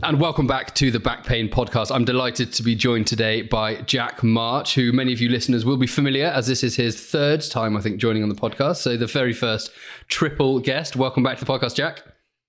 And 0.00 0.20
welcome 0.20 0.46
back 0.46 0.76
to 0.76 0.92
the 0.92 1.00
Back 1.00 1.24
Pain 1.26 1.48
Podcast. 1.48 1.92
I'm 1.92 2.04
delighted 2.04 2.52
to 2.52 2.62
be 2.62 2.76
joined 2.76 3.08
today 3.08 3.42
by 3.42 3.82
Jack 3.82 4.22
March, 4.22 4.76
who 4.76 4.92
many 4.92 5.12
of 5.12 5.20
you 5.20 5.28
listeners 5.28 5.64
will 5.64 5.76
be 5.76 5.88
familiar 5.88 6.26
as 6.26 6.46
this 6.46 6.62
is 6.62 6.76
his 6.76 7.04
third 7.04 7.42
time, 7.42 7.76
I 7.76 7.80
think, 7.80 7.98
joining 7.98 8.22
on 8.22 8.28
the 8.28 8.36
podcast. 8.36 8.76
So, 8.76 8.96
the 8.96 9.08
very 9.08 9.32
first 9.32 9.72
triple 10.06 10.60
guest. 10.60 10.94
Welcome 10.94 11.24
back 11.24 11.38
to 11.38 11.44
the 11.44 11.52
podcast, 11.52 11.74
Jack. 11.74 12.04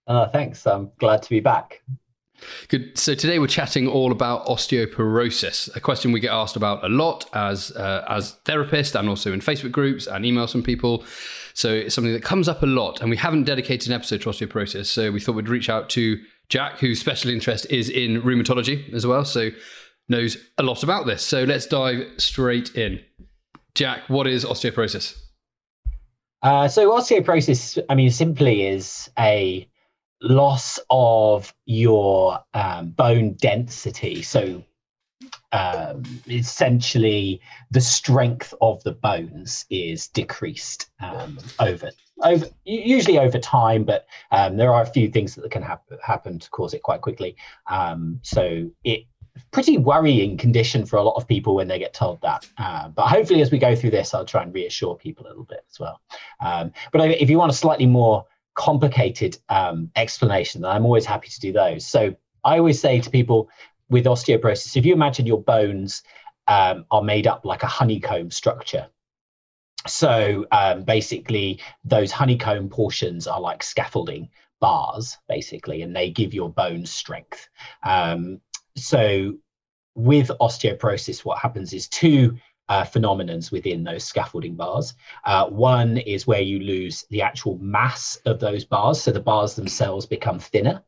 Uh, 0.06 0.28
thanks. 0.30 0.68
I'm 0.68 0.92
glad 1.00 1.24
to 1.24 1.30
be 1.30 1.40
back. 1.40 1.82
Good. 2.68 2.98
So 2.98 3.16
today 3.16 3.40
we're 3.40 3.48
chatting 3.48 3.88
all 3.88 4.12
about 4.12 4.46
osteoporosis, 4.46 5.76
a 5.76 5.80
question 5.80 6.12
we 6.12 6.20
get 6.20 6.32
asked 6.32 6.56
about 6.56 6.84
a 6.86 6.88
lot 6.88 7.26
as 7.34 7.72
uh, 7.72 8.06
as 8.08 8.38
therapists 8.46 8.98
and 8.98 9.10
also 9.10 9.34
in 9.34 9.42
Facebook 9.42 9.72
groups 9.72 10.08
and 10.08 10.24
emails 10.24 10.52
from 10.52 10.64
people. 10.64 11.04
So 11.54 11.74
it's 11.74 11.96
something 11.96 12.14
that 12.14 12.24
comes 12.24 12.48
up 12.48 12.64
a 12.64 12.68
lot, 12.68 13.02
and 13.02 13.10
we 13.10 13.18
haven't 13.18 13.44
dedicated 13.44 13.90
an 13.90 13.96
episode 13.96 14.22
to 14.22 14.30
osteoporosis. 14.30 14.86
So 14.86 15.12
we 15.12 15.20
thought 15.20 15.36
we'd 15.36 15.50
reach 15.50 15.70
out 15.70 15.90
to 15.90 16.20
Jack, 16.50 16.80
whose 16.80 17.00
special 17.00 17.30
interest 17.30 17.68
is 17.70 17.90
in 17.90 18.22
rheumatology 18.22 18.92
as 18.94 19.06
well, 19.06 19.24
so 19.24 19.52
knows 20.08 20.38
a 20.58 20.64
lot 20.64 20.84
about 20.84 21.06
this. 21.06 21.24
So 21.24 21.44
let's 21.44 21.68
dive 21.68 22.08
straight 22.18 22.76
in. 22.76 23.00
Jack, 23.76 24.02
what 24.10 24.28
is 24.28 24.44
osteoporosis? 24.44 25.16
Uh, 26.42 26.68
so 26.68 26.90
osteoporosis, 26.92 27.82
I 27.90 27.96
mean, 27.96 28.10
simply 28.10 28.66
is 28.66 29.10
a 29.20 29.70
loss 30.22 30.80
of 30.90 31.54
your 31.66 32.40
um, 32.54 32.90
bone 32.92 33.34
density. 33.34 34.22
So 34.22 34.64
um, 35.52 36.04
essentially, 36.30 37.42
the 37.72 37.82
strength 37.82 38.54
of 38.62 38.84
the 38.84 38.92
bones 38.92 39.66
is 39.70 40.08
decreased 40.08 40.90
um, 41.00 41.40
over 41.60 41.90
over 42.22 42.46
usually 42.66 43.18
over 43.18 43.40
time, 43.40 43.84
but 43.84 44.06
um, 44.32 44.58
there 44.58 44.74
are 44.74 44.84
a 44.84 44.86
few 44.86 45.10
things 45.10 45.36
that 45.36 45.50
can 45.52 45.64
happen 45.64 45.98
happen 46.04 46.40
to 46.40 46.50
cause 46.50 46.74
it 46.74 46.84
quite 46.84 47.02
quickly. 47.02 47.36
Um, 47.70 48.20
so 48.24 48.70
it 48.84 49.06
pretty 49.52 49.78
worrying 49.78 50.38
condition 50.38 50.86
for 50.86 50.98
a 50.98 51.04
lot 51.04 51.16
of 51.16 51.28
people 51.28 51.56
when 51.56 51.68
they 51.68 51.80
get 51.80 51.94
told 51.94 52.22
that. 52.22 52.48
Uh, 52.58 52.90
but 52.90 53.08
hopefully, 53.08 53.42
as 53.42 53.52
we 53.52 53.58
go 53.58 53.76
through 53.76 53.92
this, 53.92 54.14
I'll 54.14 54.26
try 54.26 54.44
and 54.44 54.54
reassure 54.54 54.96
people 54.96 55.26
a 55.26 55.30
little 55.30 55.46
bit 55.46 55.66
as 55.70 55.80
well. 55.80 56.02
Um, 56.42 56.72
but 56.92 57.10
if 57.12 57.30
you 57.30 57.38
want 57.38 57.52
a 57.52 57.56
slightly 57.56 57.86
more 57.86 58.26
complicated 58.56 59.38
um, 59.50 59.90
explanation, 59.96 60.66
I'm 60.66 60.86
always 60.86 61.06
happy 61.06 61.30
to 61.30 61.40
do 61.40 61.52
those. 61.52 61.88
So 61.88 62.16
I 62.44 62.58
always 62.58 62.80
say 62.80 63.00
to 63.00 63.10
people 63.10 63.50
with 63.90 64.06
osteoporosis, 64.06 64.78
if 64.78 64.86
you 64.86 64.94
imagine 64.94 65.26
your 65.26 65.42
bones 65.42 66.04
um, 66.48 66.86
are 66.92 67.04
made 67.04 67.28
up 67.28 67.46
like 67.46 67.64
a 67.64 67.68
honeycomb 67.68 68.32
structure. 68.32 68.88
So 69.88 70.46
um, 70.52 70.84
basically, 70.84 71.62
those 71.84 72.12
honeycomb 72.12 72.70
portions 72.70 73.28
are 73.28 73.40
like 73.40 73.64
scaffolding 73.64 74.30
bars, 74.60 75.18
basically, 75.28 75.82
and 75.82 75.96
they 75.96 76.10
give 76.10 76.34
your 76.34 76.50
bones 76.50 76.92
strength. 76.92 77.48
Um, 77.84 78.42
so 78.76 79.36
with 79.96 80.32
osteoporosis, 80.42 81.24
what 81.24 81.40
happens 81.40 81.74
is 81.74 81.88
two 81.88 82.38
uh, 82.68 82.84
phenomenons 82.84 83.52
within 83.52 83.84
those 83.84 84.04
scaffolding 84.04 84.56
bars. 84.56 84.94
Uh, 85.26 85.48
one 85.48 85.98
is 85.98 86.28
where 86.28 86.42
you 86.42 86.60
lose 86.60 87.06
the 87.10 87.22
actual 87.22 87.58
mass 87.58 88.18
of 88.26 88.40
those 88.40 88.64
bars, 88.66 89.02
so 89.02 89.12
the 89.12 89.20
bars 89.20 89.56
themselves 89.56 90.06
become 90.06 90.40
thinner. 90.40 90.84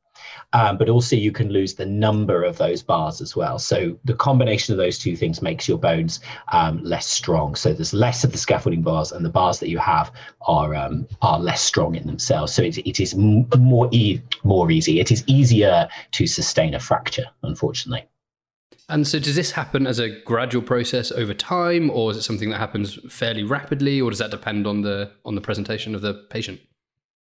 Um, 0.53 0.77
but 0.77 0.89
also 0.89 1.15
you 1.15 1.31
can 1.31 1.49
lose 1.49 1.75
the 1.75 1.85
number 1.85 2.43
of 2.43 2.57
those 2.57 2.83
bars 2.83 3.21
as 3.21 3.35
well. 3.35 3.57
So 3.59 3.97
the 4.05 4.13
combination 4.13 4.73
of 4.73 4.77
those 4.77 4.97
two 4.97 5.15
things 5.15 5.41
makes 5.41 5.67
your 5.67 5.77
bones 5.77 6.19
um, 6.51 6.83
less 6.83 7.07
strong. 7.07 7.55
So 7.55 7.73
there's 7.73 7.93
less 7.93 8.23
of 8.23 8.31
the 8.31 8.37
scaffolding 8.37 8.81
bars, 8.81 9.11
and 9.11 9.25
the 9.25 9.29
bars 9.29 9.59
that 9.59 9.69
you 9.69 9.77
have 9.77 10.11
are 10.47 10.75
um, 10.75 11.07
are 11.21 11.39
less 11.39 11.61
strong 11.61 11.95
in 11.95 12.05
themselves. 12.05 12.53
So 12.53 12.63
it, 12.63 12.77
it 12.79 12.99
is 12.99 13.15
more 13.15 13.89
e- 13.91 14.21
more 14.43 14.71
easy. 14.71 14.99
It 14.99 15.11
is 15.11 15.23
easier 15.27 15.87
to 16.11 16.27
sustain 16.27 16.73
a 16.73 16.79
fracture, 16.79 17.25
unfortunately. 17.43 18.05
And 18.89 19.07
so, 19.07 19.19
does 19.19 19.35
this 19.35 19.51
happen 19.51 19.87
as 19.87 19.99
a 19.99 20.09
gradual 20.09 20.61
process 20.61 21.13
over 21.13 21.33
time, 21.33 21.89
or 21.89 22.11
is 22.11 22.17
it 22.17 22.23
something 22.23 22.49
that 22.49 22.57
happens 22.57 22.99
fairly 23.09 23.43
rapidly, 23.43 24.01
or 24.01 24.09
does 24.09 24.19
that 24.19 24.31
depend 24.31 24.67
on 24.67 24.81
the 24.81 25.11
on 25.23 25.35
the 25.35 25.41
presentation 25.41 25.95
of 25.95 26.01
the 26.01 26.13
patient? 26.29 26.59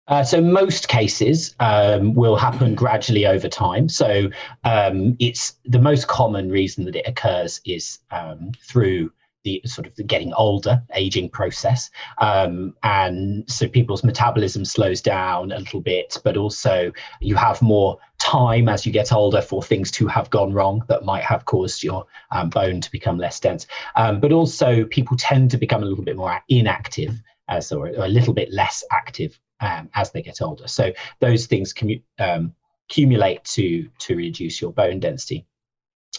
Uh, 0.09 0.25
so 0.25 0.41
most 0.41 0.89
cases 0.89 1.55
um, 1.61 2.15
will 2.15 2.37
happen 2.37 2.75
gradually 2.75 3.27
over 3.27 3.49
time. 3.49 3.89
So 3.89 4.29
um, 4.65 5.17
it's 5.21 5.55
the 5.65 5.79
most 5.79 6.09
common 6.09 6.51
reason 6.51 6.85
that 6.87 6.97
it 6.97 7.07
occurs 7.07 7.61
is 7.65 8.01
um, 8.11 8.53
through 8.61 9.13
the 9.45 9.61
sort 9.65 9.87
of 9.87 9.95
the 9.97 10.05
getting 10.05 10.33
older 10.35 10.83
aging 10.95 11.29
process 11.29 11.91
um, 12.19 12.75
and 12.83 13.45
so 13.51 13.69
people's 13.69 14.05
metabolism 14.05 14.65
slows 14.65 15.01
down 15.01 15.51
a 15.53 15.59
little 15.59 15.81
bit 15.81 16.19
but 16.25 16.37
also 16.37 16.93
you 17.21 17.35
have 17.35 17.61
more 17.61 17.99
time 18.19 18.69
as 18.69 18.87
you 18.87 18.93
get 18.93 19.13
older 19.13 19.43
for 19.43 19.63
things 19.63 19.91
to 19.91 20.07
have 20.07 20.31
gone 20.31 20.53
wrong 20.53 20.83
that 20.89 21.05
might 21.05 21.25
have 21.25 21.45
caused 21.45 21.83
your 21.83 22.07
um, 22.31 22.49
bone 22.51 22.81
to 22.81 22.91
become 22.93 23.19
less 23.19 23.41
dense 23.41 23.67
um, 23.97 24.21
but 24.21 24.33
also 24.33 24.85
people 24.87 25.17
tend 25.17 25.51
to 25.51 25.59
become 25.59 25.83
a 25.83 25.87
little 25.87 26.05
bit 26.05 26.17
more 26.17 26.41
inactive 26.49 27.21
as 27.49 27.73
or, 27.73 27.89
or 27.89 28.05
a 28.05 28.09
little 28.09 28.33
bit 28.35 28.53
less 28.53 28.85
active 28.93 29.39
um, 29.63 29.89
as 29.95 30.11
they 30.11 30.21
get 30.21 30.43
older 30.43 30.69
so 30.69 30.93
those 31.21 31.47
things 31.47 31.73
commu- 31.73 32.03
um, 32.19 32.55
accumulate 32.89 33.43
to 33.45 33.89
to 33.99 34.15
reduce 34.17 34.61
your 34.61 34.73
bone 34.73 35.01
density 35.01 35.47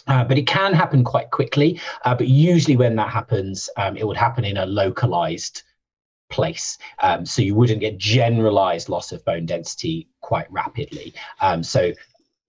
uh, 0.06 0.24
but 0.24 0.36
it 0.36 0.46
can 0.46 0.72
happen 0.74 1.04
quite 1.04 1.30
quickly. 1.30 1.80
Uh, 2.04 2.14
but 2.14 2.28
usually, 2.28 2.76
when 2.76 2.96
that 2.96 3.10
happens, 3.10 3.70
um, 3.76 3.96
it 3.96 4.06
would 4.06 4.16
happen 4.16 4.44
in 4.44 4.56
a 4.56 4.66
localized 4.66 5.62
place. 6.30 6.78
Um, 7.00 7.24
so 7.24 7.42
you 7.42 7.54
wouldn't 7.54 7.80
get 7.80 7.96
generalized 7.96 8.88
loss 8.88 9.12
of 9.12 9.24
bone 9.24 9.46
density 9.46 10.08
quite 10.20 10.50
rapidly. 10.50 11.14
Um, 11.40 11.62
so 11.62 11.92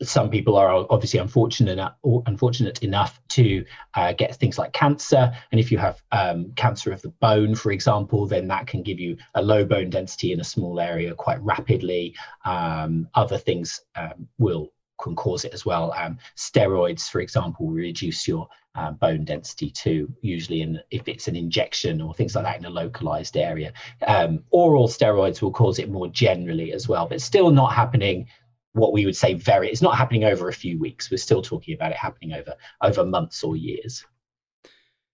some 0.01 0.29
people 0.29 0.57
are 0.57 0.85
obviously 0.89 1.19
unfortunate 1.19 1.79
unfortunate 2.25 2.83
enough 2.83 3.19
to 3.29 3.63
uh, 3.94 4.11
get 4.13 4.35
things 4.35 4.57
like 4.57 4.73
cancer 4.73 5.33
and 5.51 5.59
if 5.59 5.72
you 5.72 5.78
have 5.78 6.01
um, 6.11 6.51
cancer 6.56 6.91
of 6.91 7.01
the 7.01 7.09
bone 7.22 7.56
for 7.56 7.72
example 7.72 8.28
then 8.28 8.47
that 8.47 8.67
can 8.67 8.83
give 8.83 9.00
you 9.00 9.16
a 9.35 9.41
low 9.41 9.63
bone 9.63 9.89
density 9.89 10.33
in 10.33 10.39
a 10.41 10.44
small 10.44 10.79
area 10.79 11.13
quite 11.13 11.41
rapidly 11.41 12.13
um, 12.44 13.07
other 13.16 13.38
things 13.38 13.81
um, 13.95 14.28
will 14.38 14.72
can 15.01 15.16
cause 15.16 15.44
it 15.44 15.53
as 15.53 15.66
well. 15.66 15.94
Um, 15.94 16.17
steroids, 16.35 17.09
for 17.09 17.19
example, 17.19 17.69
reduce 17.69 18.27
your 18.27 18.47
uh, 18.75 18.91
bone 18.91 19.25
density 19.25 19.69
too, 19.69 20.13
usually 20.22 20.62
in, 20.62 20.79
if 20.91 21.07
it's 21.07 21.27
an 21.27 21.35
injection 21.35 22.01
or 22.01 22.13
things 22.13 22.35
like 22.35 22.45
that 22.45 22.57
in 22.57 22.66
a 22.66 22.69
localized 22.69 23.38
area. 23.38 23.73
Um, 24.07 24.44
oral 24.51 24.88
steroids 24.88 25.41
will 25.41 25.51
cause 25.51 25.79
it 25.79 25.89
more 25.89 26.07
generally 26.07 26.73
as 26.73 26.88
well, 26.88 27.07
but 27.07 27.22
still 27.22 27.51
not 27.51 27.73
happening 27.73 28.27
what 28.75 28.94
we 28.94 29.06
would 29.06 29.16
say 29.16 29.34
very, 29.34 29.69
it's 29.69 29.81
not 29.81 29.97
happening 29.97 30.25
over 30.25 30.47
a 30.50 30.53
few 30.53 30.78
weeks. 30.78 31.09
We're 31.09 31.18
still 31.18 31.41
talking 31.41 31.74
about 31.74 31.91
it 31.91 31.97
happening 31.97 32.34
over, 32.34 32.56
over 32.81 33.06
months 33.06 33.44
or 33.44 33.56
years. 33.56 34.06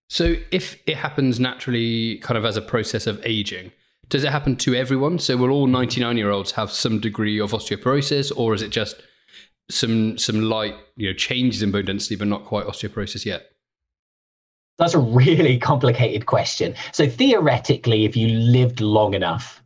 So 0.09 0.35
if 0.51 0.77
it 0.87 0.97
happens 0.97 1.39
naturally, 1.39 2.17
kind 2.17 2.37
of 2.37 2.43
as 2.43 2.57
a 2.57 2.61
process 2.61 3.07
of 3.07 3.21
aging, 3.25 3.71
does 4.09 4.23
it 4.23 4.31
happen 4.31 4.57
to 4.57 4.75
everyone? 4.75 5.19
So 5.19 5.37
will 5.37 5.51
all 5.51 5.67
99 5.67 6.17
year 6.17 6.31
olds 6.31 6.51
have 6.53 6.71
some 6.71 6.99
degree 6.99 7.39
of 7.39 7.51
osteoporosis 7.51 8.31
or 8.35 8.53
is 8.53 8.61
it 8.61 8.71
just 8.71 9.01
some 9.69 10.17
some 10.17 10.41
light 10.41 10.75
you 10.97 11.07
know 11.07 11.13
changes 11.13 11.61
in 11.61 11.71
bone 11.71 11.85
density, 11.85 12.15
but 12.17 12.27
not 12.27 12.45
quite 12.45 12.65
osteoporosis 12.65 13.25
yet? 13.25 13.51
That's 14.77 14.95
a 14.95 14.99
really 14.99 15.59
complicated 15.59 16.25
question. 16.25 16.75
So 16.91 17.07
theoretically, 17.07 18.03
if 18.03 18.17
you 18.17 18.27
lived 18.29 18.81
long 18.81 19.13
enough, 19.13 19.60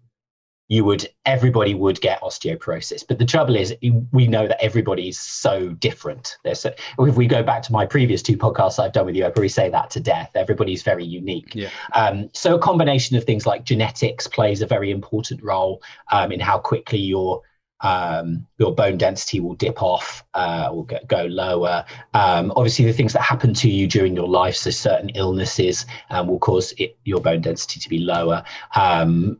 you 0.67 0.83
would 0.83 1.07
everybody 1.25 1.73
would 1.73 2.01
get 2.01 2.21
osteoporosis. 2.21 3.03
But 3.07 3.19
the 3.19 3.25
trouble 3.25 3.55
is, 3.55 3.75
we 4.11 4.27
know 4.27 4.47
that 4.47 4.63
everybody's 4.63 5.19
so 5.19 5.69
different. 5.69 6.37
So, 6.53 6.73
if 6.99 7.15
we 7.15 7.27
go 7.27 7.43
back 7.43 7.61
to 7.63 7.71
my 7.71 7.85
previous 7.85 8.21
two 8.21 8.37
podcasts 8.37 8.79
I've 8.79 8.93
done 8.93 9.05
with 9.05 9.15
you, 9.15 9.25
I 9.25 9.29
probably 9.29 9.49
say 9.49 9.69
that 9.69 9.89
to 9.91 9.99
death. 9.99 10.31
Everybody's 10.35 10.83
very 10.83 11.05
unique. 11.05 11.53
Yeah. 11.53 11.69
Um, 11.93 12.29
so 12.33 12.55
a 12.55 12.59
combination 12.59 13.15
of 13.15 13.23
things 13.23 13.45
like 13.45 13.63
genetics 13.63 14.27
plays 14.27 14.61
a 14.61 14.67
very 14.67 14.91
important 14.91 15.43
role 15.43 15.81
um, 16.11 16.31
in 16.31 16.39
how 16.39 16.57
quickly 16.57 16.99
your 16.99 17.41
um, 17.81 18.47
your 18.57 18.73
bone 18.73 18.97
density 18.97 19.39
will 19.39 19.53
dip 19.55 19.83
off 19.83 20.23
uh, 20.33 20.69
or 20.71 20.85
go, 20.85 20.97
go 21.07 21.25
lower. 21.25 21.85
Um, 22.13 22.51
obviously, 22.55 22.85
the 22.85 22.93
things 22.93 23.13
that 23.13 23.21
happen 23.21 23.53
to 23.55 23.69
you 23.69 23.87
during 23.87 24.15
your 24.15 24.27
life, 24.27 24.55
so 24.55 24.71
certain 24.71 25.09
illnesses 25.09 25.85
um, 26.09 26.27
will 26.27 26.39
cause 26.39 26.73
it, 26.77 26.97
your 27.03 27.21
bone 27.21 27.41
density 27.41 27.79
to 27.79 27.89
be 27.89 27.99
lower. 27.99 28.43
Um, 28.75 29.39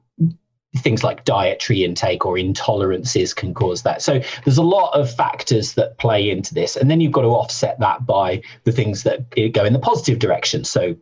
things 0.77 1.03
like 1.03 1.25
dietary 1.25 1.83
intake 1.83 2.25
or 2.25 2.35
intolerances 2.35 3.35
can 3.35 3.53
cause 3.53 3.83
that. 3.83 4.01
So 4.01 4.21
there's 4.43 4.57
a 4.57 4.63
lot 4.63 4.93
of 4.93 5.13
factors 5.13 5.73
that 5.73 5.97
play 5.97 6.29
into 6.29 6.53
this, 6.53 6.75
and 6.75 6.89
then 6.89 7.01
you've 7.01 7.11
got 7.11 7.21
to 7.21 7.29
offset 7.29 7.79
that 7.79 8.05
by 8.05 8.41
the 8.63 8.71
things 8.71 9.03
that 9.03 9.29
go 9.53 9.63
in 9.65 9.73
the 9.73 9.79
positive 9.79 10.19
direction. 10.19 10.63
So 10.63 10.95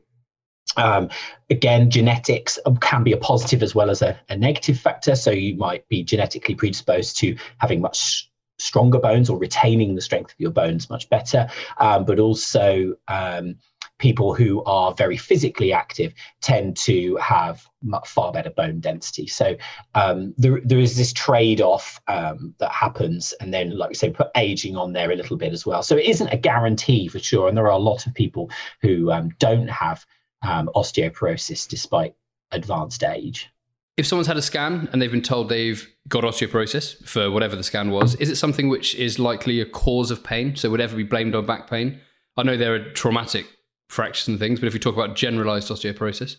um, 0.77 1.09
again, 1.49 1.89
genetics 1.89 2.57
can 2.81 3.03
be 3.03 3.11
a 3.11 3.17
positive 3.17 3.61
as 3.61 3.75
well 3.75 3.89
as 3.89 4.01
a, 4.01 4.19
a, 4.29 4.37
negative 4.37 4.79
factor. 4.79 5.15
So 5.15 5.29
you 5.29 5.55
might 5.55 5.87
be 5.87 6.03
genetically 6.03 6.55
predisposed 6.55 7.17
to 7.17 7.37
having 7.59 7.81
much 7.81 8.29
stronger 8.57 8.99
bones 8.99 9.29
or 9.29 9.37
retaining 9.37 9.95
the 9.95 10.01
strength 10.01 10.31
of 10.31 10.39
your 10.39 10.51
bones 10.51 10.89
much 10.89 11.09
better, 11.09 11.47
um, 11.77 12.05
but 12.05 12.19
also 12.19 12.95
um, 13.07 13.55
people 13.99 14.33
who 14.33 14.63
are 14.65 14.93
very 14.93 15.17
physically 15.17 15.71
active 15.71 16.13
tend 16.41 16.75
to 16.75 17.15
have 17.17 17.67
far 18.05 18.31
better 18.31 18.49
bone 18.49 18.79
density. 18.79 19.27
So 19.27 19.55
um, 19.95 20.33
there, 20.37 20.59
there 20.63 20.79
is 20.79 20.97
this 20.97 21.13
trade-off 21.13 21.99
um, 22.07 22.53
that 22.59 22.71
happens, 22.71 23.33
and 23.39 23.53
then, 23.53 23.77
like 23.77 23.91
I 23.91 23.93
say, 23.93 24.09
put 24.09 24.27
aging 24.35 24.75
on 24.75 24.93
there 24.93 25.11
a 25.11 25.15
little 25.15 25.37
bit 25.37 25.53
as 25.53 25.65
well. 25.65 25.83
So 25.83 25.95
it 25.95 26.05
isn't 26.05 26.29
a 26.29 26.37
guarantee 26.37 27.07
for 27.07 27.19
sure, 27.19 27.47
and 27.47 27.57
there 27.57 27.65
are 27.65 27.71
a 27.71 27.77
lot 27.77 28.05
of 28.07 28.13
people 28.13 28.49
who 28.81 29.11
um, 29.11 29.29
don't 29.39 29.69
have 29.69 30.05
um, 30.41 30.69
osteoporosis 30.75 31.67
despite 31.67 32.15
advanced 32.51 33.03
age. 33.03 33.49
If 33.95 34.07
someone's 34.07 34.27
had 34.27 34.37
a 34.37 34.41
scan 34.41 34.89
and 34.91 35.01
they've 35.01 35.11
been 35.11 35.21
told 35.21 35.49
they've 35.49 35.87
got 36.07 36.23
osteoporosis 36.23 37.07
for 37.07 37.29
whatever 37.29 37.55
the 37.55 37.63
scan 37.63 37.91
was, 37.91 38.15
is 38.15 38.29
it 38.29 38.37
something 38.37 38.67
which 38.67 38.95
is 38.95 39.19
likely 39.19 39.61
a 39.61 39.65
cause 39.65 40.09
of 40.09 40.23
pain? 40.23 40.55
So 40.55 40.71
would 40.71 40.81
ever 40.81 40.95
be 40.95 41.03
blamed 41.03 41.35
on 41.35 41.45
back 41.45 41.69
pain? 41.69 41.99
I 42.35 42.41
know 42.41 42.57
there 42.57 42.73
are 42.73 42.91
traumatic 42.93 43.45
fractures 43.93 44.27
and 44.27 44.39
things, 44.39 44.59
but 44.59 44.67
if 44.67 44.73
we 44.73 44.79
talk 44.79 44.95
about 44.95 45.15
generalized 45.15 45.69
osteoporosis, 45.69 46.37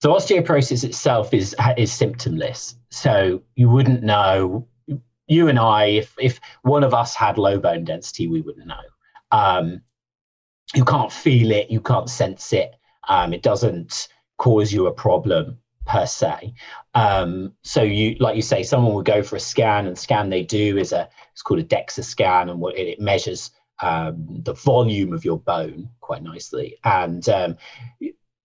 so 0.00 0.12
osteoporosis 0.12 0.84
itself 0.84 1.34
is 1.34 1.56
is 1.76 1.90
symptomless. 1.90 2.74
So 2.90 3.42
you 3.56 3.68
wouldn't 3.68 4.02
know. 4.02 4.66
You 5.26 5.48
and 5.48 5.58
I, 5.58 5.86
if 5.86 6.14
if 6.18 6.40
one 6.62 6.84
of 6.84 6.94
us 6.94 7.14
had 7.14 7.36
low 7.36 7.58
bone 7.58 7.84
density, 7.84 8.28
we 8.28 8.40
wouldn't 8.40 8.66
know. 8.66 8.74
Um, 9.30 9.82
you 10.74 10.84
can't 10.84 11.12
feel 11.12 11.50
it, 11.50 11.70
you 11.70 11.80
can't 11.80 12.08
sense 12.08 12.52
it. 12.52 12.76
Um, 13.08 13.32
it 13.32 13.42
doesn't 13.42 14.08
cause 14.38 14.72
you 14.72 14.86
a 14.86 14.92
problem 14.92 15.58
per 15.86 16.06
se. 16.06 16.54
Um, 16.94 17.54
so 17.62 17.82
you, 17.82 18.16
like 18.20 18.36
you 18.36 18.42
say, 18.42 18.62
someone 18.62 18.94
will 18.94 19.02
go 19.02 19.22
for 19.22 19.36
a 19.36 19.40
scan, 19.40 19.86
and 19.86 19.98
scan 19.98 20.30
they 20.30 20.44
do 20.44 20.76
is 20.78 20.92
a 20.92 21.08
it's 21.32 21.42
called 21.42 21.60
a 21.60 21.64
DEXA 21.64 22.04
scan, 22.04 22.48
and 22.48 22.60
what 22.60 22.78
it 22.78 23.00
measures 23.00 23.50
um, 23.80 24.42
the 24.44 24.54
volume 24.54 25.12
of 25.12 25.24
your 25.24 25.38
bone 25.38 25.90
quite 26.00 26.22
nicely. 26.22 26.76
And 26.84 27.28
um, 27.28 27.56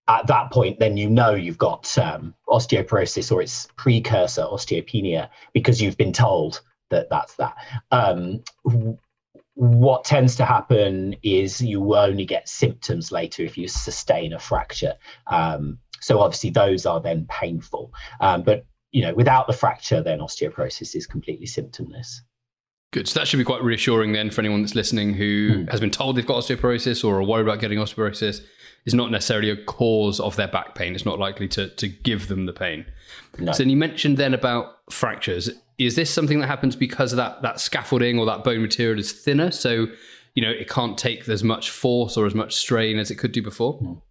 at 0.07 0.27
that 0.27 0.51
point, 0.51 0.79
then 0.79 0.97
you 0.97 1.09
know 1.09 1.33
you've 1.33 1.57
got 1.57 1.97
um, 1.97 2.33
osteoporosis 2.47 3.31
or 3.31 3.41
its 3.41 3.67
precursor 3.75 4.43
osteopenia 4.43 5.29
because 5.53 5.81
you've 5.81 5.97
been 5.97 6.13
told 6.13 6.61
that 6.89 7.09
that's 7.09 7.35
that. 7.35 7.55
Um, 7.91 8.43
what 9.55 10.03
tends 10.03 10.35
to 10.35 10.45
happen 10.45 11.15
is 11.23 11.61
you 11.61 11.95
only 11.95 12.25
get 12.25 12.49
symptoms 12.49 13.11
later 13.11 13.43
if 13.43 13.57
you 13.57 13.67
sustain 13.67 14.33
a 14.33 14.39
fracture. 14.39 14.95
Um, 15.27 15.79
so 16.01 16.19
obviously 16.19 16.49
those 16.49 16.85
are 16.85 16.99
then 16.99 17.25
painful. 17.29 17.93
Um, 18.19 18.43
but 18.43 18.65
you 18.91 19.01
know, 19.01 19.13
without 19.13 19.47
the 19.47 19.53
fracture, 19.53 20.01
then 20.01 20.19
osteoporosis 20.19 20.95
is 20.95 21.07
completely 21.07 21.47
symptomless. 21.47 22.21
Good. 22.93 23.07
So 23.07 23.19
that 23.19 23.27
should 23.27 23.39
be 23.39 23.43
quite 23.43 23.63
reassuring 23.63 24.11
then 24.11 24.29
for 24.29 24.41
anyone 24.41 24.61
that's 24.61 24.75
listening 24.75 25.15
who 25.15 25.65
mm. 25.65 25.71
has 25.71 25.79
been 25.79 25.89
told 25.89 26.15
they've 26.15 26.25
got 26.25 26.43
osteoporosis 26.43 27.03
or 27.03 27.17
are 27.17 27.23
worried 27.23 27.41
about 27.41 27.59
getting 27.59 27.79
osteoporosis. 27.79 28.41
It's 28.85 28.93
not 28.93 29.09
necessarily 29.09 29.49
a 29.49 29.57
cause 29.57 30.19
of 30.19 30.35
their 30.35 30.47
back 30.47 30.75
pain. 30.75 30.93
It's 30.93 31.05
not 31.05 31.17
likely 31.17 31.47
to, 31.49 31.69
to 31.69 31.87
give 31.87 32.27
them 32.27 32.45
the 32.45 32.53
pain. 32.53 32.85
No. 33.39 33.51
So 33.51 33.63
you 33.63 33.75
mentioned 33.75 34.17
then 34.17 34.35
about 34.35 34.75
fractures. 34.91 35.49
Is 35.79 35.95
this 35.95 36.13
something 36.13 36.39
that 36.41 36.47
happens 36.47 36.75
because 36.75 37.13
of 37.13 37.17
that 37.17 37.41
that 37.41 37.59
scaffolding 37.59 38.19
or 38.19 38.27
that 38.27 38.43
bone 38.43 38.61
material 38.61 38.99
is 38.99 39.11
thinner? 39.11 39.49
So, 39.49 39.87
you 40.35 40.43
know, 40.43 40.51
it 40.51 40.69
can't 40.69 40.95
take 40.95 41.27
as 41.27 41.43
much 41.43 41.71
force 41.71 42.15
or 42.15 42.27
as 42.27 42.35
much 42.35 42.53
strain 42.53 42.99
as 42.99 43.09
it 43.09 43.15
could 43.15 43.31
do 43.31 43.41
before? 43.41 43.79
Mm. 43.81 44.01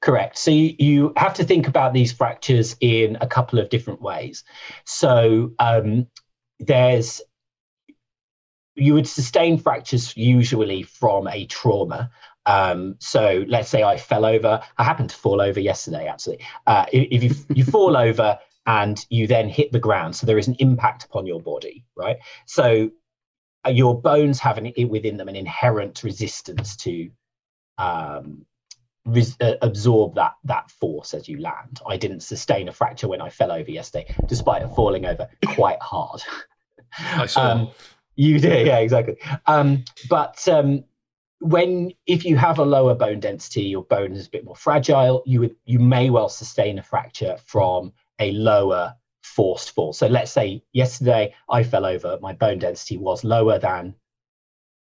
Correct. 0.00 0.36
So 0.36 0.50
you, 0.50 0.74
you 0.78 1.12
have 1.16 1.32
to 1.34 1.44
think 1.44 1.66
about 1.66 1.94
these 1.94 2.12
fractures 2.12 2.76
in 2.80 3.16
a 3.22 3.26
couple 3.26 3.58
of 3.58 3.70
different 3.70 4.02
ways. 4.02 4.44
So 4.84 5.52
um, 5.60 6.06
there's 6.60 7.22
you 8.78 8.94
would 8.94 9.06
sustain 9.06 9.58
fractures 9.58 10.16
usually 10.16 10.82
from 10.82 11.28
a 11.28 11.46
trauma. 11.46 12.10
Um, 12.46 12.96
so 12.98 13.44
let's 13.48 13.68
say 13.68 13.82
I 13.82 13.96
fell 13.96 14.24
over. 14.24 14.62
I 14.78 14.84
happened 14.84 15.10
to 15.10 15.16
fall 15.16 15.40
over 15.40 15.60
yesterday, 15.60 16.06
actually. 16.06 16.40
Uh, 16.66 16.86
if, 16.92 17.08
if 17.10 17.22
you, 17.22 17.54
you 17.54 17.64
fall 17.70 17.96
over 17.96 18.38
and 18.66 19.04
you 19.10 19.26
then 19.26 19.48
hit 19.48 19.72
the 19.72 19.78
ground, 19.78 20.16
so 20.16 20.26
there 20.26 20.38
is 20.38 20.48
an 20.48 20.56
impact 20.58 21.04
upon 21.04 21.26
your 21.26 21.40
body, 21.40 21.84
right? 21.96 22.16
So 22.46 22.90
uh, 23.66 23.70
your 23.70 24.00
bones 24.00 24.38
have 24.40 24.58
an, 24.58 24.72
within 24.88 25.16
them 25.16 25.28
an 25.28 25.36
inherent 25.36 26.02
resistance 26.02 26.76
to 26.76 27.10
um, 27.76 28.46
res- 29.04 29.36
uh, 29.40 29.54
absorb 29.62 30.14
that 30.14 30.34
that 30.44 30.70
force 30.70 31.14
as 31.14 31.28
you 31.28 31.40
land. 31.40 31.80
I 31.86 31.96
didn't 31.96 32.20
sustain 32.20 32.68
a 32.68 32.72
fracture 32.72 33.08
when 33.08 33.20
I 33.20 33.30
fell 33.30 33.52
over 33.52 33.70
yesterday, 33.70 34.14
despite 34.26 34.62
falling 34.74 35.06
over 35.06 35.28
quite 35.46 35.80
hard. 35.80 36.22
I 36.98 37.26
saw. 37.26 37.50
Um, 37.50 37.70
you 38.18 38.40
did, 38.40 38.66
yeah, 38.66 38.78
exactly. 38.78 39.16
Um, 39.46 39.84
but 40.10 40.46
um, 40.48 40.82
when 41.38 41.92
if 42.06 42.24
you 42.24 42.36
have 42.36 42.58
a 42.58 42.64
lower 42.64 42.96
bone 42.96 43.20
density, 43.20 43.62
your 43.62 43.84
bone 43.84 44.12
is 44.12 44.26
a 44.26 44.30
bit 44.30 44.44
more 44.44 44.56
fragile. 44.56 45.22
You 45.24 45.40
would 45.40 45.56
you 45.64 45.78
may 45.78 46.10
well 46.10 46.28
sustain 46.28 46.80
a 46.80 46.82
fracture 46.82 47.36
from 47.46 47.92
a 48.18 48.32
lower 48.32 48.96
forced 49.22 49.70
fall. 49.70 49.92
So 49.92 50.08
let's 50.08 50.32
say 50.32 50.64
yesterday 50.72 51.32
I 51.48 51.62
fell 51.62 51.86
over, 51.86 52.18
my 52.20 52.32
bone 52.32 52.58
density 52.58 52.96
was 52.96 53.22
lower 53.22 53.60
than, 53.60 53.94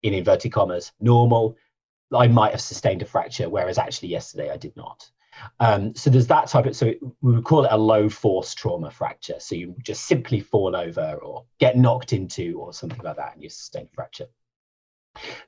in 0.04 0.14
inverted 0.14 0.54
commas, 0.54 0.94
normal. 1.02 1.58
I 2.16 2.28
might 2.28 2.52
have 2.52 2.62
sustained 2.62 3.02
a 3.02 3.06
fracture, 3.06 3.50
whereas 3.50 3.78
actually 3.78 4.08
yesterday 4.08 4.50
I 4.50 4.56
did 4.56 4.78
not. 4.78 5.10
Um, 5.60 5.96
so 5.96 6.10
there's 6.10 6.28
that 6.28 6.48
type 6.48 6.66
of, 6.66 6.76
so 6.76 6.94
we 7.22 7.34
would 7.34 7.44
call 7.44 7.66
it 7.66 7.72
a 7.72 7.78
low 7.78 8.10
force 8.10 8.54
trauma 8.54 8.92
fracture. 8.92 9.40
So 9.40 9.56
you 9.56 9.76
just 9.82 10.06
simply 10.06 10.40
fall 10.40 10.76
over 10.76 11.20
or 11.22 11.46
get 11.60 11.78
knocked 11.78 12.14
into 12.14 12.60
or 12.60 12.74
something 12.74 13.02
like 13.04 13.18
that 13.18 13.34
and 13.34 13.44
you 13.44 13.50
sustain 13.50 13.88
a 13.92 13.96
fracture. 13.96 14.28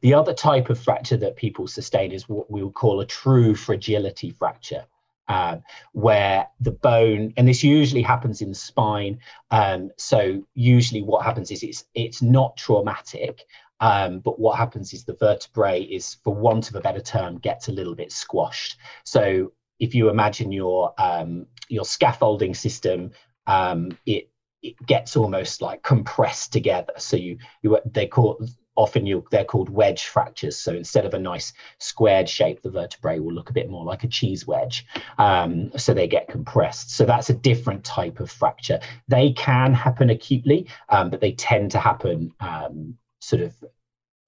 The 0.02 0.14
other 0.14 0.34
type 0.34 0.70
of 0.70 0.80
fracture 0.80 1.18
that 1.18 1.36
people 1.36 1.68
sustain 1.68 2.12
is 2.12 2.28
what 2.28 2.50
we 2.50 2.64
would 2.64 2.74
call 2.74 3.02
a 3.02 3.06
true 3.06 3.56
fragility 3.56 4.32
fracture. 4.32 4.86
Um, 5.28 5.62
where 5.92 6.48
the 6.60 6.72
bone, 6.72 7.36
and 7.38 7.48
this 7.48 7.64
usually 7.64 8.02
happens 8.02 8.42
in 8.42 8.50
the 8.50 8.56
spine. 8.56 9.20
Um, 9.52 9.92
so 9.96 10.44
usually, 10.56 11.04
what 11.04 11.24
happens 11.24 11.52
is 11.52 11.62
it's 11.62 11.86
it's 11.94 12.24
not 12.24 12.58
traumatic, 12.58 13.46
um, 13.80 14.20
but 14.22 14.40
what 14.40 14.58
happens 14.58 14.92
is 14.92 15.04
the 15.04 15.14
vertebrae 15.14 15.84
is, 15.84 16.16
for 16.24 16.34
want 16.34 16.70
of 16.70 16.76
a 16.76 16.82
better 16.82 17.00
term, 17.00 17.38
gets 17.38 17.68
a 17.68 17.72
little 17.72 17.96
bit 17.96 18.12
squashed. 18.12 18.78
So 19.04 19.52
if 19.80 19.96
you 19.96 20.10
imagine 20.10 20.52
your 20.52 20.94
um, 20.98 21.46
your 21.70 21.86
scaffolding 21.86 22.54
system, 22.54 23.12
um, 23.48 23.98
it 24.06 24.30
it 24.62 24.76
gets 24.86 25.16
almost 25.16 25.62
like 25.62 25.84
compressed 25.84 26.52
together. 26.52 26.94
So 26.98 27.18
you 27.18 27.38
you 27.62 27.78
they 27.86 28.08
call 28.08 28.46
often 28.76 29.06
you 29.06 29.26
they're 29.32 29.44
called 29.44 29.70
wedge 29.70 30.06
fractures. 30.06 30.58
So 30.58 30.74
instead 30.74 31.06
of 31.06 31.14
a 31.14 31.20
nice 31.20 31.54
squared 31.80 32.30
shape, 32.30 32.62
the 32.62 32.70
vertebrae 32.70 33.20
will 33.20 33.34
look 33.34 33.50
a 33.50 33.54
bit 33.54 33.70
more 33.70 33.86
like 33.86 34.04
a 34.04 34.08
cheese 34.08 34.48
wedge. 34.48 34.86
Um, 35.18 35.72
so 35.78 35.94
they 35.94 36.08
get 36.08 36.30
compressed. 36.30 36.92
So 36.92 37.06
that's 37.06 37.30
a 37.30 37.34
different 37.34 37.84
type 37.84 38.20
of 38.20 38.32
fracture. 38.32 38.80
They 39.08 39.34
can 39.34 39.74
happen 39.74 40.10
acutely, 40.10 40.68
um, 40.90 41.10
but 41.10 41.20
they 41.20 41.34
tend 41.34 41.72
to 41.72 41.80
happen 41.80 42.34
um, 42.40 42.98
sort 43.20 43.42
of 43.42 43.54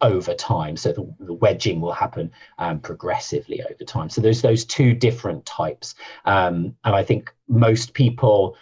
over 0.02 0.34
time. 0.34 0.76
So 0.78 0.92
the, 0.92 1.26
the 1.26 1.34
wedging 1.34 1.82
will 1.82 1.94
happen 1.94 2.32
um, 2.58 2.80
progressively 2.80 3.62
over 3.64 3.84
time. 3.86 4.10
So 4.10 4.22
there's 4.22 4.42
those 4.42 4.66
two 4.66 4.94
different 4.94 5.46
types. 5.46 5.96
Um, 6.26 6.76
and 6.84 6.96
I 6.96 7.04
think 7.04 7.34
most 7.48 7.94
people 7.94 8.58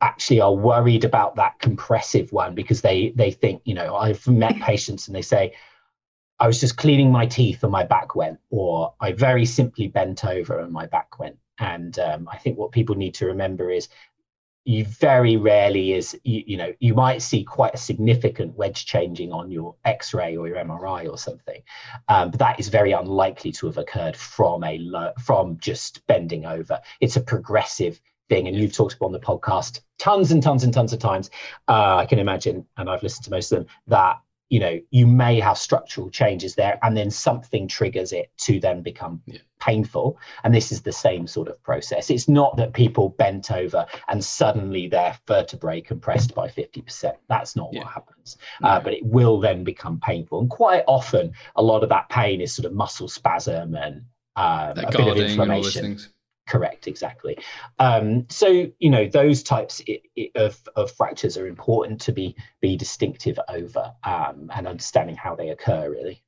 actually 0.00 0.40
are 0.40 0.54
worried 0.54 1.04
about 1.04 1.36
that 1.36 1.58
compressive 1.60 2.32
one 2.32 2.54
because 2.54 2.80
they 2.80 3.12
they 3.14 3.30
think, 3.30 3.62
you 3.64 3.74
know, 3.74 3.94
I've 3.96 4.26
met 4.26 4.56
patients 4.60 5.06
and 5.06 5.16
they 5.16 5.22
say, 5.22 5.54
I 6.40 6.48
was 6.48 6.60
just 6.60 6.76
cleaning 6.76 7.12
my 7.12 7.26
teeth 7.26 7.62
and 7.62 7.70
my 7.70 7.84
back 7.84 8.16
went, 8.16 8.40
or 8.50 8.94
I 9.00 9.12
very 9.12 9.46
simply 9.46 9.86
bent 9.86 10.24
over 10.24 10.58
and 10.58 10.72
my 10.72 10.86
back 10.86 11.20
went. 11.20 11.36
And 11.58 11.96
um, 12.00 12.28
I 12.32 12.38
think 12.38 12.58
what 12.58 12.72
people 12.72 12.96
need 12.96 13.14
to 13.14 13.26
remember 13.26 13.70
is 13.70 13.88
you 14.64 14.84
very 14.84 15.36
rarely 15.36 15.92
is 15.92 16.16
you, 16.24 16.42
you, 16.46 16.56
know 16.56 16.72
you 16.78 16.94
might 16.94 17.20
see 17.20 17.42
quite 17.42 17.74
a 17.74 17.78
significant 17.78 18.54
wedge 18.56 18.86
changing 18.86 19.32
on 19.32 19.50
your 19.50 19.74
x-ray 19.84 20.36
or 20.36 20.46
your 20.46 20.56
mri 20.58 21.10
or 21.10 21.18
something 21.18 21.60
um, 22.08 22.30
but 22.30 22.38
that 22.38 22.60
is 22.60 22.68
very 22.68 22.92
unlikely 22.92 23.50
to 23.52 23.66
have 23.66 23.78
occurred 23.78 24.16
from 24.16 24.62
a 24.64 25.12
from 25.20 25.58
just 25.58 26.06
bending 26.06 26.44
over. 26.44 26.80
It's 27.00 27.16
a 27.16 27.20
progressive 27.20 28.00
thing 28.28 28.46
and 28.48 28.56
you've 28.56 28.72
talked 28.72 28.94
about 28.94 29.06
on 29.06 29.12
the 29.12 29.20
podcast 29.20 29.80
tons 29.98 30.32
and 30.32 30.42
tons 30.42 30.64
and 30.64 30.72
tons 30.72 30.92
of 30.92 30.98
times. 30.98 31.30
Uh, 31.68 31.96
i 31.96 32.06
can 32.06 32.18
imagine 32.18 32.66
and 32.76 32.88
i've 32.88 33.02
listened 33.02 33.24
to 33.24 33.30
most 33.30 33.52
of 33.52 33.58
them 33.58 33.66
that 33.86 34.18
you 34.52 34.60
know 34.60 34.78
you 34.90 35.06
may 35.06 35.40
have 35.40 35.56
structural 35.56 36.10
changes 36.10 36.54
there 36.56 36.78
and 36.82 36.94
then 36.94 37.10
something 37.10 37.66
triggers 37.66 38.12
it 38.12 38.30
to 38.36 38.60
then 38.60 38.82
become 38.82 39.22
yeah. 39.24 39.38
painful. 39.60 40.18
And 40.44 40.54
this 40.54 40.70
is 40.70 40.82
the 40.82 40.92
same 40.92 41.26
sort 41.26 41.48
of 41.48 41.60
process. 41.62 42.10
It's 42.10 42.28
not 42.28 42.58
that 42.58 42.74
people 42.74 43.08
bent 43.08 43.50
over 43.50 43.86
and 44.08 44.22
suddenly 44.22 44.88
their 44.88 45.18
vertebrae 45.26 45.80
compressed 45.80 46.34
by 46.34 46.48
50% 46.48 47.14
that's 47.30 47.56
not 47.56 47.70
yeah. 47.72 47.78
what 47.80 47.92
happens. 47.94 48.36
Uh, 48.62 48.78
but 48.78 48.92
it 48.92 49.06
will 49.06 49.40
then 49.40 49.64
become 49.64 49.98
painful. 50.00 50.40
And 50.40 50.50
quite 50.50 50.84
often 50.86 51.32
a 51.56 51.62
lot 51.62 51.82
of 51.82 51.88
that 51.88 52.10
pain 52.10 52.42
is 52.42 52.54
sort 52.54 52.66
of 52.66 52.74
muscle 52.74 53.08
spasm 53.08 53.74
and 53.74 54.02
um, 54.36 54.76
a 54.76 54.90
bit 54.90 55.08
of 55.08 55.16
inflammation 55.16 55.98
correct 56.46 56.86
exactly. 56.86 57.38
Um, 57.78 58.26
so 58.28 58.66
you 58.78 58.90
know 58.90 59.08
those 59.08 59.42
types 59.42 59.82
of, 60.34 60.62
of 60.76 60.90
fractures 60.90 61.36
are 61.36 61.46
important 61.46 62.00
to 62.02 62.12
be 62.12 62.36
be 62.60 62.76
distinctive 62.76 63.38
over 63.48 63.92
um, 64.04 64.50
and 64.54 64.66
understanding 64.66 65.16
how 65.16 65.34
they 65.34 65.50
occur 65.50 65.90
really. 65.90 66.22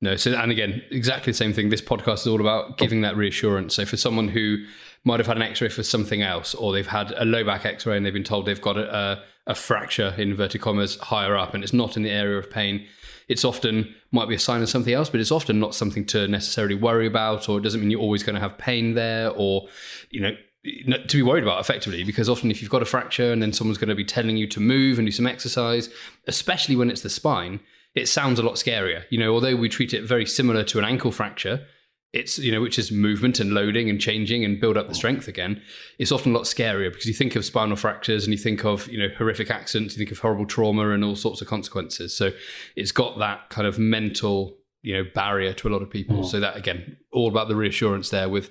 No 0.00 0.16
so 0.16 0.32
and 0.32 0.50
again 0.50 0.82
exactly 0.90 1.32
the 1.32 1.36
same 1.36 1.52
thing 1.52 1.68
this 1.68 1.82
podcast 1.82 2.20
is 2.20 2.28
all 2.28 2.40
about 2.40 2.78
giving 2.78 3.02
that 3.02 3.16
reassurance. 3.16 3.74
So 3.74 3.84
for 3.84 3.96
someone 3.96 4.28
who 4.28 4.64
might 5.04 5.20
have 5.20 5.26
had 5.26 5.36
an 5.36 5.42
x-ray 5.42 5.68
for 5.68 5.82
something 5.82 6.22
else 6.22 6.54
or 6.54 6.72
they've 6.72 6.86
had 6.86 7.12
a 7.16 7.24
low 7.24 7.44
back 7.44 7.64
x-ray 7.64 7.96
and 7.96 8.04
they've 8.04 8.12
been 8.12 8.24
told 8.24 8.46
they've 8.46 8.60
got 8.60 8.76
a, 8.76 8.94
a 8.94 9.24
fracture 9.54 10.14
in 10.16 10.30
inverted 10.30 10.60
commas 10.60 10.96
higher 10.96 11.36
up 11.36 11.54
and 11.54 11.64
it's 11.64 11.72
not 11.72 11.96
in 11.96 12.02
the 12.02 12.10
area 12.10 12.38
of 12.38 12.50
pain. 12.50 12.86
It's 13.28 13.44
often 13.44 13.94
might 14.12 14.28
be 14.28 14.34
a 14.34 14.40
sign 14.40 14.62
of 14.62 14.68
something 14.68 14.92
else, 14.92 15.08
but 15.08 15.20
it's 15.20 15.30
often 15.30 15.60
not 15.60 15.74
something 15.74 16.04
to 16.06 16.26
necessarily 16.26 16.74
worry 16.74 17.06
about, 17.06 17.48
or 17.48 17.58
it 17.58 17.62
doesn't 17.62 17.80
mean 17.80 17.90
you're 17.90 18.00
always 18.00 18.22
going 18.22 18.34
to 18.34 18.40
have 18.40 18.58
pain 18.58 18.94
there, 18.94 19.30
or 19.30 19.68
you 20.10 20.20
know 20.20 20.34
to 20.62 21.16
be 21.16 21.22
worried 21.22 21.42
about 21.42 21.58
effectively 21.58 22.04
because 22.04 22.28
often 22.28 22.50
if 22.50 22.60
you've 22.60 22.70
got 22.70 22.82
a 22.82 22.86
fracture 22.86 23.32
and 23.32 23.42
then 23.42 23.52
someone's 23.52 23.78
going 23.78 23.88
to 23.88 23.94
be 23.94 24.04
telling 24.04 24.36
you 24.36 24.46
to 24.46 24.60
move 24.60 24.98
and 24.98 25.06
do 25.06 25.12
some 25.12 25.26
exercise 25.26 25.88
especially 26.26 26.76
when 26.76 26.90
it's 26.90 27.00
the 27.00 27.08
spine 27.08 27.60
it 27.94 28.06
sounds 28.06 28.38
a 28.38 28.42
lot 28.42 28.56
scarier. 28.56 29.04
You 29.08 29.18
know 29.18 29.32
although 29.32 29.56
we 29.56 29.70
treat 29.70 29.94
it 29.94 30.04
very 30.04 30.26
similar 30.26 30.62
to 30.64 30.78
an 30.78 30.84
ankle 30.84 31.12
fracture 31.12 31.66
it's 32.12 32.38
you 32.38 32.50
know 32.50 32.60
which 32.60 32.78
is 32.78 32.90
movement 32.90 33.38
and 33.38 33.52
loading 33.52 33.88
and 33.88 34.00
changing 34.00 34.44
and 34.44 34.60
build 34.60 34.76
up 34.76 34.88
the 34.88 34.94
strength 34.94 35.28
again 35.28 35.62
it's 35.98 36.10
often 36.10 36.32
a 36.32 36.34
lot 36.34 36.44
scarier 36.44 36.90
because 36.90 37.06
you 37.06 37.14
think 37.14 37.36
of 37.36 37.44
spinal 37.44 37.76
fractures 37.76 38.24
and 38.24 38.32
you 38.32 38.38
think 38.38 38.64
of 38.64 38.88
you 38.88 38.98
know 38.98 39.08
horrific 39.16 39.50
accidents 39.50 39.94
you 39.94 39.98
think 39.98 40.10
of 40.10 40.18
horrible 40.18 40.46
trauma 40.46 40.90
and 40.90 41.04
all 41.04 41.16
sorts 41.16 41.40
of 41.40 41.46
consequences. 41.46 42.16
So 42.16 42.30
it's 42.76 42.92
got 42.92 43.18
that 43.18 43.50
kind 43.50 43.66
of 43.66 43.78
mental 43.78 44.56
you 44.82 44.94
know 44.94 45.04
barrier 45.14 45.52
to 45.52 45.68
a 45.68 45.70
lot 45.70 45.82
of 45.82 45.90
people. 45.90 46.18
Mm. 46.18 46.26
so 46.26 46.40
that 46.40 46.56
again 46.56 46.96
all 47.12 47.28
about 47.28 47.48
the 47.48 47.56
reassurance 47.56 48.10
there 48.10 48.28
with 48.28 48.50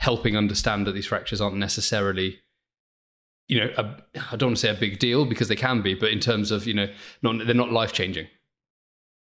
helping 0.00 0.36
understand 0.36 0.86
that 0.86 0.92
these 0.92 1.06
fractures 1.06 1.40
aren't 1.40 1.56
necessarily 1.56 2.38
you 3.48 3.60
know 3.60 3.70
I 3.76 4.36
don't 4.36 4.50
want 4.50 4.56
to 4.56 4.62
say 4.62 4.70
a 4.70 4.74
big 4.74 4.98
deal 4.98 5.24
because 5.24 5.48
they 5.48 5.56
can 5.56 5.82
be 5.82 5.94
but 5.94 6.10
in 6.10 6.20
terms 6.20 6.50
of 6.50 6.66
you 6.66 6.74
know 6.74 6.88
not 7.22 7.44
they're 7.44 7.54
not 7.54 7.72
life 7.72 7.92
changing 7.92 8.26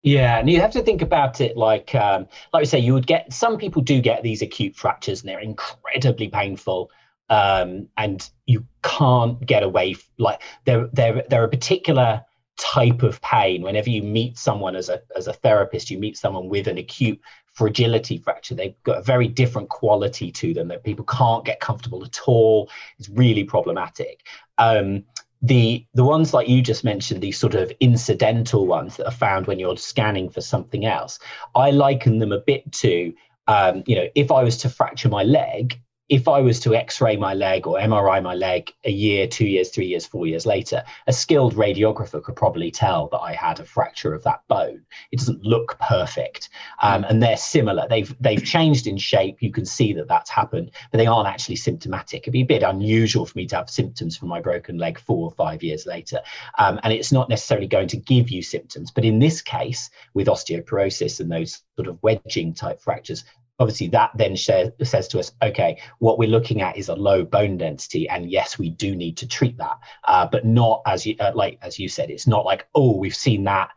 yeah, 0.01 0.39
and 0.39 0.49
you 0.49 0.61
have 0.61 0.71
to 0.71 0.81
think 0.81 1.01
about 1.01 1.41
it 1.41 1.57
like, 1.57 1.93
um, 1.93 2.27
like 2.53 2.61
we 2.61 2.65
say, 2.65 2.79
you 2.79 2.93
would 2.93 3.07
get 3.07 3.33
some 3.33 3.57
people 3.57 3.81
do 3.81 3.99
get 4.01 4.23
these 4.23 4.41
acute 4.41 4.75
fractures, 4.75 5.21
and 5.21 5.29
they're 5.29 5.39
incredibly 5.39 6.29
painful, 6.29 6.89
um, 7.29 7.87
and 7.97 8.29
you 8.45 8.65
can't 8.81 9.45
get 9.45 9.63
away. 9.63 9.95
Like 10.17 10.41
they're 10.65 10.87
they're 10.93 11.23
they're 11.29 11.43
a 11.43 11.49
particular 11.49 12.23
type 12.57 13.03
of 13.03 13.21
pain. 13.21 13.61
Whenever 13.61 13.89
you 13.89 14.01
meet 14.01 14.37
someone 14.37 14.75
as 14.75 14.87
a 14.87 15.01
as 15.17 15.27
a 15.27 15.33
therapist, 15.33 15.89
you 15.89 15.97
meet 15.99 16.17
someone 16.17 16.47
with 16.47 16.67
an 16.67 16.77
acute 16.77 17.19
fragility 17.53 18.17
fracture. 18.17 18.55
They've 18.55 18.81
got 18.83 18.99
a 18.99 19.03
very 19.03 19.27
different 19.27 19.67
quality 19.67 20.31
to 20.31 20.53
them 20.53 20.69
that 20.69 20.85
people 20.85 21.03
can't 21.03 21.43
get 21.43 21.59
comfortable 21.59 22.05
at 22.05 22.19
all. 22.25 22.69
It's 22.97 23.09
really 23.09 23.43
problematic. 23.43 24.25
Um, 24.57 25.03
the 25.41 25.85
the 25.93 26.03
ones 26.03 26.33
like 26.33 26.49
you 26.49 26.61
just 26.61 26.83
mentioned 26.83 27.21
these 27.21 27.37
sort 27.37 27.55
of 27.55 27.71
incidental 27.79 28.67
ones 28.67 28.97
that 28.97 29.05
are 29.05 29.11
found 29.11 29.47
when 29.47 29.57
you're 29.57 29.77
scanning 29.77 30.29
for 30.29 30.41
something 30.41 30.85
else 30.85 31.17
i 31.55 31.71
liken 31.71 32.19
them 32.19 32.31
a 32.31 32.39
bit 32.39 32.69
to 32.71 33.13
um, 33.47 33.81
you 33.85 33.95
know 33.95 34.07
if 34.15 34.31
i 34.31 34.43
was 34.43 34.57
to 34.57 34.69
fracture 34.69 35.09
my 35.09 35.23
leg 35.23 35.79
if 36.09 36.27
I 36.27 36.39
was 36.41 36.59
to 36.61 36.73
X-ray 36.73 37.15
my 37.17 37.35
leg 37.35 37.67
or 37.67 37.77
MRI 37.77 38.21
my 38.21 38.33
leg 38.33 38.73
a 38.83 38.91
year, 38.91 39.27
two 39.27 39.45
years, 39.45 39.69
three 39.69 39.85
years, 39.85 40.07
four 40.07 40.25
years 40.25 40.45
later, 40.45 40.83
a 41.05 41.13
skilled 41.13 41.53
radiographer 41.53 42.21
could 42.21 42.35
probably 42.35 42.71
tell 42.71 43.07
that 43.09 43.19
I 43.19 43.33
had 43.33 43.59
a 43.59 43.65
fracture 43.65 44.13
of 44.15 44.23
that 44.23 44.41
bone. 44.47 44.83
It 45.11 45.19
doesn't 45.19 45.43
look 45.43 45.77
perfect, 45.79 46.49
um, 46.81 47.03
and 47.03 47.21
they're 47.21 47.37
similar. 47.37 47.87
They've 47.87 48.13
they've 48.19 48.43
changed 48.43 48.87
in 48.87 48.97
shape. 48.97 49.37
You 49.41 49.51
can 49.51 49.65
see 49.65 49.93
that 49.93 50.07
that's 50.07 50.31
happened, 50.31 50.71
but 50.91 50.97
they 50.97 51.05
aren't 51.05 51.27
actually 51.27 51.57
symptomatic. 51.57 52.23
It'd 52.23 52.33
be 52.33 52.41
a 52.41 52.45
bit 52.45 52.63
unusual 52.63 53.27
for 53.27 53.37
me 53.37 53.45
to 53.47 53.57
have 53.57 53.69
symptoms 53.69 54.17
from 54.17 54.29
my 54.29 54.41
broken 54.41 54.79
leg 54.79 54.99
four 54.99 55.25
or 55.27 55.31
five 55.31 55.61
years 55.61 55.85
later, 55.85 56.19
um, 56.57 56.79
and 56.83 56.91
it's 56.91 57.11
not 57.11 57.29
necessarily 57.29 57.67
going 57.67 57.87
to 57.87 57.97
give 57.97 58.29
you 58.29 58.41
symptoms. 58.41 58.89
But 58.89 59.05
in 59.05 59.19
this 59.19 59.43
case, 59.43 59.91
with 60.15 60.27
osteoporosis 60.27 61.19
and 61.19 61.31
those 61.31 61.61
sort 61.75 61.87
of 61.87 62.01
wedging 62.01 62.53
type 62.55 62.81
fractures, 62.81 63.23
obviously 63.59 63.87
that 63.87 64.11
then 64.15 64.35
says 64.37 65.07
to 65.07 65.19
us 65.19 65.31
okay 65.43 65.79
what 65.99 66.17
we're 66.17 66.29
looking 66.29 66.61
at 66.61 66.77
is 66.77 66.89
a 66.89 66.95
low 66.95 67.23
bone 67.23 67.57
density 67.57 68.07
and 68.09 68.31
yes 68.31 68.57
we 68.57 68.69
do 68.69 68.95
need 68.95 69.17
to 69.17 69.27
treat 69.27 69.57
that. 69.57 69.77
Uh, 70.07 70.25
but 70.25 70.45
not 70.45 70.81
as 70.85 71.05
you 71.05 71.15
uh, 71.19 71.31
like 71.35 71.57
as 71.61 71.79
you 71.79 71.89
said 71.89 72.09
it's 72.09 72.27
not 72.27 72.45
like 72.45 72.67
oh 72.75 72.95
we've 72.95 73.15
seen 73.15 73.43
that. 73.43 73.69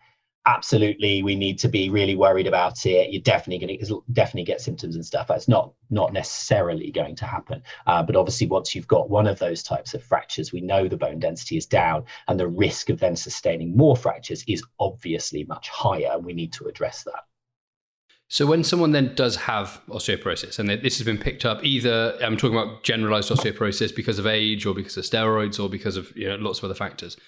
Absolutely 0.45 1.23
we 1.23 1.37
need 1.37 1.59
to 1.61 1.69
be 1.69 1.89
really 1.89 2.17
worried 2.17 2.49
about 2.49 2.85
it. 2.85 3.13
You're 3.13 3.23
definitely 3.23 3.65
going 3.65 3.79
to 3.79 4.05
definitely 4.13 4.45
get 4.45 4.61
symptoms 4.61 4.97
and 4.97 5.07
stuff. 5.07 5.29
That's 5.29 5.47
not 5.47 5.73
not 5.91 6.13
necessarily 6.13 6.91
going 6.91 7.15
to 7.17 7.27
happen. 7.27 7.63
Uh, 7.87 8.03
but 8.03 8.17
obviously 8.17 8.49
once 8.49 8.75
you've 8.75 8.89
got 8.89 9.09
one 9.09 9.29
of 9.29 9.39
those 9.39 9.63
types 9.63 9.95
of 9.95 10.03
fractures 10.03 10.53
we 10.53 10.61
know 10.61 10.89
the 10.89 10.97
bone 10.97 11.21
density 11.21 11.57
is 11.57 11.67
down 11.67 12.05
and 12.27 12.41
the 12.41 12.49
risk 12.49 12.91
of 12.91 12.99
then 12.99 13.15
sustaining 13.15 13.77
more 13.77 13.97
fractures 13.97 14.45
is 14.49 14.65
obviously 14.81 15.45
much 15.45 15.69
higher 15.69 16.11
and 16.13 16.25
we 16.25 16.33
need 16.33 16.53
to 16.53 16.67
address 16.67 17.05
that 17.05 17.25
so 18.33 18.47
when 18.47 18.65
someone 18.65 18.93
then 18.93 19.15
does 19.15 19.37
have 19.37 19.79
osteoporosis, 19.91 20.59
and 20.59 20.67
this 20.67 20.97
has 20.97 21.05
been 21.05 21.19
picked 21.19 21.45
up 21.45 21.63
either 21.63 22.17
I'm 22.23 22.39
talking 22.39 22.57
about 22.57 22.83
generalized 22.83 23.31
osteoporosis 23.31 23.95
because 23.95 24.19
of 24.19 24.27
age, 24.27 24.65
or 24.65 24.75
because 24.75 24.97
of 24.97 25.05
steroids, 25.05 25.63
or 25.63 25.69
because 25.69 25.99
of 25.99 26.17
you 26.17 26.27
know, 26.27 26.37
lots 26.37 26.59
of 26.61 26.65
other 26.65 26.75
factors. 26.75 27.19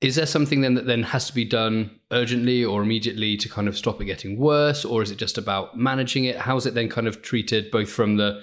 Is 0.00 0.14
there 0.14 0.26
something 0.26 0.60
then 0.60 0.74
that 0.74 0.86
then 0.86 1.02
has 1.02 1.26
to 1.26 1.34
be 1.34 1.44
done 1.44 1.98
urgently 2.12 2.64
or 2.64 2.82
immediately 2.82 3.36
to 3.36 3.48
kind 3.48 3.66
of 3.66 3.76
stop 3.76 4.00
it 4.00 4.04
getting 4.04 4.38
worse, 4.38 4.84
or 4.84 5.02
is 5.02 5.10
it 5.10 5.16
just 5.16 5.38
about 5.38 5.76
managing 5.76 6.24
it? 6.24 6.36
How 6.36 6.56
is 6.56 6.66
it 6.66 6.74
then 6.74 6.88
kind 6.88 7.08
of 7.08 7.20
treated, 7.22 7.72
both 7.72 7.90
from 7.90 8.16
the 8.16 8.40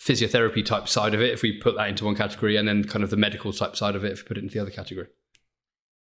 physiotherapy 0.00 0.64
type 0.64 0.88
side 0.88 1.14
of 1.14 1.20
it, 1.20 1.32
if 1.32 1.42
we 1.42 1.60
put 1.60 1.76
that 1.76 1.86
into 1.86 2.06
one 2.06 2.16
category, 2.16 2.56
and 2.56 2.66
then 2.66 2.82
kind 2.82 3.04
of 3.04 3.10
the 3.10 3.16
medical 3.16 3.52
type 3.52 3.76
side 3.76 3.94
of 3.94 4.04
it, 4.04 4.10
if 4.10 4.24
we 4.24 4.26
put 4.26 4.36
it 4.36 4.42
into 4.42 4.54
the 4.54 4.62
other 4.62 4.72
category? 4.72 5.06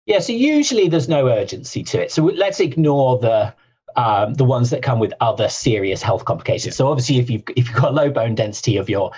Yeah, 0.07 0.21
so 0.21 0.33
usually 0.33 0.89
there's 0.89 1.11
no 1.11 1.29
urgency 1.29 1.83
to 1.83 2.01
it. 2.01 2.11
So 2.11 2.25
let's 2.25 2.59
ignore 2.59 3.19
the 3.19 3.55
um, 3.97 4.35
the 4.35 4.45
ones 4.45 4.71
that 4.71 4.83
come 4.83 4.99
with 4.99 5.13
other 5.21 5.49
serious 5.49 6.03
health 6.03 6.25
complications. 6.25 6.77
So 6.77 6.89
obviously, 6.89 7.19
if 7.19 7.31
you've 7.31 7.43
if 7.57 7.69
you've 7.69 7.77
got 7.77 7.95
low 7.95 8.11
bone 8.11 8.35
density 8.35 8.77
of 8.77 8.89
your 8.89 9.13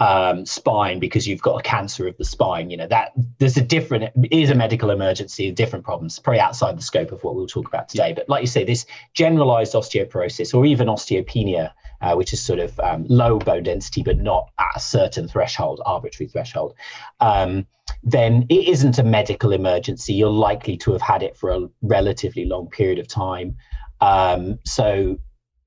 um, 0.00 0.44
spine 0.46 0.98
because 0.98 1.26
you've 1.26 1.42
got 1.42 1.60
a 1.60 1.62
cancer 1.62 2.06
of 2.06 2.16
the 2.16 2.24
spine, 2.24 2.70
you 2.70 2.76
know 2.76 2.86
that 2.88 3.12
there's 3.38 3.56
a 3.56 3.62
different 3.62 4.12
is 4.30 4.50
a 4.50 4.54
medical 4.54 4.90
emergency, 4.90 5.50
different 5.50 5.84
problems, 5.84 6.18
probably 6.18 6.40
outside 6.40 6.76
the 6.76 6.82
scope 6.82 7.12
of 7.12 7.22
what 7.24 7.34
we'll 7.34 7.46
talk 7.46 7.66
about 7.66 7.88
today. 7.88 8.12
But 8.12 8.28
like 8.28 8.42
you 8.42 8.46
say, 8.48 8.64
this 8.64 8.86
generalized 9.14 9.74
osteoporosis 9.74 10.54
or 10.54 10.66
even 10.66 10.88
osteopenia. 10.88 11.72
Uh, 12.00 12.16
which 12.16 12.32
is 12.32 12.42
sort 12.42 12.58
of 12.58 12.80
um, 12.80 13.06
low 13.08 13.38
bone 13.38 13.62
density, 13.62 14.02
but 14.02 14.18
not 14.18 14.50
at 14.58 14.66
a 14.74 14.80
certain 14.80 15.28
threshold, 15.28 15.80
arbitrary 15.86 16.28
threshold, 16.28 16.74
um, 17.20 17.64
then 18.02 18.46
it 18.48 18.68
isn't 18.68 18.98
a 18.98 19.04
medical 19.04 19.52
emergency. 19.52 20.12
You're 20.12 20.30
likely 20.30 20.76
to 20.78 20.92
have 20.92 21.02
had 21.02 21.22
it 21.22 21.36
for 21.36 21.50
a 21.50 21.68
relatively 21.82 22.44
long 22.44 22.68
period 22.68 22.98
of 22.98 23.06
time. 23.06 23.56
Um, 24.02 24.58
so 24.66 25.18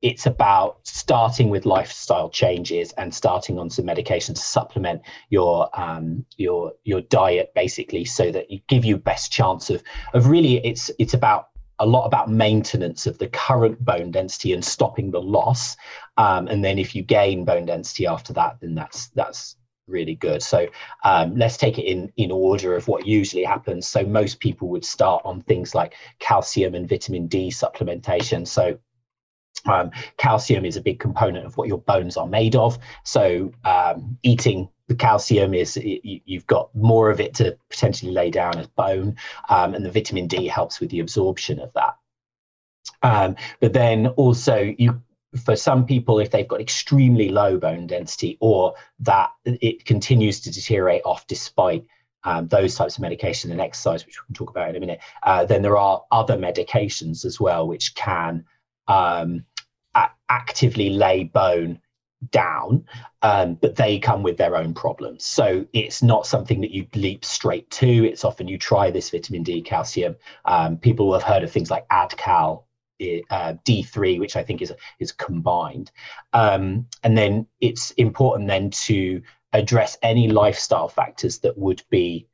it's 0.02 0.26
about 0.26 0.78
starting 0.84 1.50
with 1.50 1.66
lifestyle 1.66 2.30
changes 2.30 2.92
and 2.98 3.16
starting 3.16 3.58
on 3.58 3.70
some 3.70 3.86
medication 3.86 4.36
to 4.36 4.42
supplement 4.42 5.02
your 5.30 5.70
um, 5.74 6.26
your 6.38 6.74
your 6.84 7.02
diet 7.02 7.54
basically 7.56 8.06
so 8.06 8.32
that 8.32 8.52
you 8.52 8.60
give 8.68 8.86
you 8.86 8.98
best 8.98 9.32
chance 9.32 9.70
of 9.70 9.82
of 10.14 10.28
really 10.28 10.58
it's 10.66 10.92
it's 11.00 11.14
about 11.14 11.48
a 11.80 11.86
lot 11.86 12.06
about 12.06 12.30
maintenance 12.30 13.08
of 13.08 13.18
the 13.18 13.28
current 13.28 13.84
bone 13.84 14.12
density 14.12 14.54
and 14.54 14.64
stopping 14.64 15.12
the 15.12 15.22
loss. 15.22 15.76
Um, 16.18 16.48
and 16.48 16.64
then 16.64 16.78
if 16.78 16.94
you 16.94 17.02
gain 17.04 17.46
bone 17.46 17.66
density 17.66 18.06
after 18.06 18.34
that 18.34 18.58
then 18.60 18.76
that's 18.76 19.08
that's 19.10 19.56
really 19.88 20.16
good. 20.16 20.42
So 20.42 20.68
um, 21.04 21.36
let's 21.36 21.58
take 21.58 21.78
it 21.78 21.84
in 21.84 22.12
in 22.18 22.32
order 22.32 22.76
of 22.76 22.88
what 22.88 23.06
usually 23.06 23.44
happens. 23.44 23.88
So 23.88 24.04
most 24.04 24.40
people 24.40 24.68
would 24.70 24.86
start 24.86 25.22
on 25.26 25.42
things 25.42 25.76
like 25.76 25.94
calcium 26.20 26.76
and 26.76 26.88
vitamin 26.88 27.28
d 27.28 27.50
supplementation. 27.50 28.48
So 28.48 28.78
um, 29.66 29.92
calcium 30.18 30.66
is 30.66 30.78
a 30.78 30.82
big 30.82 31.00
component 31.00 31.46
of 31.46 31.58
what 31.58 31.68
your 31.68 31.80
bones 31.80 32.18
are 32.18 32.28
made 32.28 32.56
of. 32.56 32.78
So 33.04 33.52
um, 33.64 34.18
eating 34.24 34.70
the 34.88 34.96
calcium 34.96 35.54
is 35.54 35.80
you've 35.82 36.46
got 36.46 36.74
more 36.76 37.10
of 37.10 37.20
it 37.20 37.34
to 37.36 37.58
potentially 37.70 38.12
lay 38.12 38.30
down 38.30 38.58
as 38.58 38.68
bone 38.68 39.16
um, 39.50 39.74
and 39.74 39.84
the 39.84 39.92
vitamin 39.92 40.28
d 40.28 40.48
helps 40.48 40.80
with 40.80 40.92
the 40.92 41.00
absorption 41.00 41.60
of 41.60 41.74
that. 41.74 41.98
Um, 43.02 43.36
but 43.60 43.74
then 43.74 44.08
also 44.08 44.74
you 44.78 45.02
for 45.44 45.56
some 45.56 45.86
people, 45.86 46.20
if 46.20 46.32
they've 46.32 46.48
got 46.48 46.62
extremely 46.62 47.30
low 47.30 47.58
bone 47.58 47.88
density 47.88 48.38
or 48.40 48.74
that 49.00 49.32
it 49.46 49.86
continues 49.86 50.40
to 50.42 50.52
deteriorate 50.52 51.02
off 51.06 51.28
despite 51.28 51.86
um, 52.24 52.48
those 52.48 52.76
types 52.76 52.98
of 52.98 53.02
medication 53.02 53.52
and 53.52 53.62
exercise, 53.62 54.06
which 54.06 54.22
we 54.22 54.26
can 54.26 54.36
talk 54.36 54.50
about 54.50 54.70
in 54.70 54.76
a 54.76 54.80
minute, 54.80 55.00
uh, 55.24 55.46
then 55.46 55.62
there 55.62 55.78
are 55.78 56.04
other 56.12 56.38
medications 56.38 57.26
as 57.26 57.40
well 57.40 57.68
which 57.68 57.94
can 57.96 58.44
um, 58.88 59.46
a- 59.94 60.10
actively 60.30 60.90
lay 60.90 61.24
bone 61.24 61.80
down, 62.32 62.86
um, 63.22 63.56
but 63.56 63.76
they 63.76 64.00
come 64.00 64.24
with 64.24 64.38
their 64.38 64.56
own 64.56 64.74
problems. 64.74 65.26
So 65.26 65.66
it's 65.74 66.02
not 66.02 66.26
something 66.26 66.62
that 66.62 66.72
you 66.72 66.88
leap 66.96 67.24
straight 67.26 67.70
to. 67.72 68.06
It's 68.06 68.24
often 68.24 68.48
you 68.48 68.58
try 68.58 68.90
this 68.90 69.10
vitamin 69.10 69.44
D, 69.44 69.62
calcium. 69.62 70.16
Um, 70.46 70.78
people 70.78 71.14
have 71.14 71.24
heard 71.24 71.44
of 71.44 71.52
things 71.52 71.70
like 71.70 71.88
AdCal, 71.90 72.64
uh, 73.30 73.54
D3, 73.66 74.20
which 74.20 74.36
I 74.36 74.44
think 74.44 74.62
is 74.62 74.74
is 75.00 75.12
combined, 75.12 75.92
um, 76.34 76.88
and 77.04 77.18
then 77.18 77.48
it's 77.62 77.92
important 77.92 78.48
then 78.48 78.70
to 78.72 79.22
address 79.54 79.98
any 80.02 80.28
lifestyle 80.28 80.90
factors 80.90 81.40
that 81.40 81.58
would 81.58 81.82
be 81.90 82.28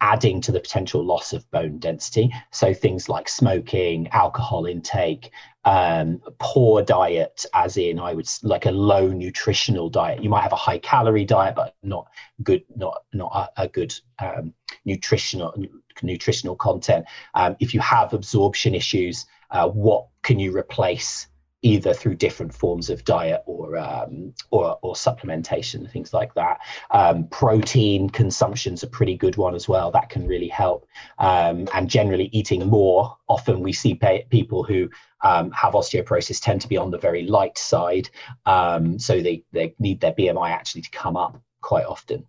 adding 0.00 0.40
to 0.40 0.52
the 0.52 0.60
potential 0.60 1.04
loss 1.04 1.32
of 1.32 1.48
bone 1.50 1.78
density. 1.78 2.32
So 2.50 2.72
things 2.72 3.08
like 3.08 3.28
smoking, 3.28 4.08
alcohol 4.08 4.64
intake, 4.66 5.30
um, 5.64 6.20
poor 6.38 6.82
diet, 6.82 7.44
as 7.54 7.76
in 7.76 7.98
I 7.98 8.14
would 8.14 8.28
like 8.42 8.66
a 8.66 8.70
low 8.70 9.08
nutritional 9.08 9.90
diet. 9.90 10.22
You 10.22 10.30
might 10.30 10.42
have 10.42 10.52
a 10.52 10.56
high 10.56 10.78
calorie 10.78 11.26
diet, 11.26 11.54
but 11.54 11.76
not 11.82 12.08
good, 12.42 12.64
not 12.76 13.02
not 13.12 13.52
a, 13.56 13.64
a 13.64 13.68
good 13.68 13.94
um, 14.18 14.54
nutritional 14.84 15.54
nutritional 16.02 16.56
content. 16.56 17.04
Um, 17.34 17.56
if 17.60 17.74
you 17.74 17.80
have 17.80 18.14
absorption 18.14 18.74
issues, 18.74 19.26
uh, 19.50 19.68
what 19.68 20.06
can 20.22 20.38
you 20.38 20.56
replace 20.56 21.28
either 21.62 21.92
through 21.92 22.14
different 22.14 22.54
forms 22.54 22.88
of 22.88 23.04
diet 23.04 23.42
or 23.46 23.76
um, 23.76 24.32
or, 24.50 24.78
or 24.82 24.94
supplementation, 24.94 25.90
things 25.90 26.14
like 26.14 26.32
that. 26.34 26.58
Um, 26.90 27.26
protein 27.28 28.08
consumption 28.08 28.74
is 28.74 28.82
a 28.82 28.86
pretty 28.86 29.16
good 29.16 29.36
one 29.36 29.54
as 29.54 29.68
well. 29.68 29.90
That 29.90 30.08
can 30.08 30.26
really 30.26 30.48
help. 30.48 30.86
Um, 31.18 31.68
and 31.74 31.88
generally, 31.88 32.30
eating 32.32 32.66
more. 32.66 33.16
Often, 33.28 33.60
we 33.60 33.72
see 33.72 33.94
pay- 33.94 34.26
people 34.30 34.62
who 34.62 34.88
um, 35.22 35.50
have 35.52 35.74
osteoporosis 35.74 36.40
tend 36.40 36.60
to 36.62 36.68
be 36.68 36.76
on 36.76 36.90
the 36.90 36.98
very 36.98 37.24
light 37.24 37.58
side, 37.58 38.08
um, 38.46 38.98
so 38.98 39.20
they 39.20 39.44
they 39.52 39.74
need 39.78 40.00
their 40.00 40.12
BMI 40.12 40.50
actually 40.50 40.82
to 40.82 40.90
come 40.90 41.16
up 41.16 41.40
quite 41.60 41.84
often. 41.84 42.26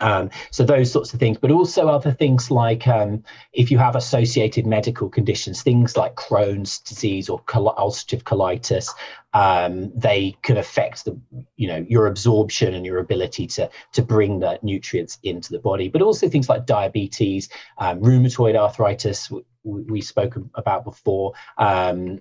Um, 0.00 0.30
so 0.50 0.64
those 0.64 0.92
sorts 0.92 1.12
of 1.12 1.20
things, 1.20 1.38
but 1.38 1.50
also 1.50 1.88
other 1.88 2.12
things 2.12 2.50
like 2.50 2.86
um, 2.86 3.22
if 3.52 3.70
you 3.70 3.78
have 3.78 3.96
associated 3.96 4.66
medical 4.66 5.08
conditions, 5.08 5.62
things 5.62 5.96
like 5.96 6.14
Crohn's 6.14 6.78
disease 6.80 7.28
or 7.28 7.40
col- 7.40 7.74
ulcerative 7.76 8.22
colitis, 8.22 8.88
um, 9.34 9.90
they 9.94 10.36
can 10.42 10.56
affect 10.56 11.04
the, 11.04 11.18
you 11.56 11.68
know, 11.68 11.84
your 11.88 12.06
absorption 12.06 12.74
and 12.74 12.86
your 12.86 12.98
ability 12.98 13.46
to 13.48 13.68
to 13.92 14.02
bring 14.02 14.40
the 14.40 14.58
nutrients 14.62 15.18
into 15.22 15.52
the 15.52 15.58
body. 15.58 15.88
But 15.88 16.02
also 16.02 16.28
things 16.28 16.48
like 16.48 16.66
diabetes, 16.66 17.48
um, 17.78 18.00
rheumatoid 18.00 18.56
arthritis, 18.56 19.30
we, 19.64 20.00
spoke 20.00 20.36
about 20.54 20.84
before. 20.84 21.32
Um, 21.58 22.20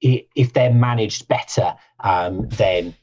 if 0.00 0.52
they're 0.52 0.72
managed 0.72 1.26
better, 1.26 1.74
um, 2.00 2.48
then 2.50 2.94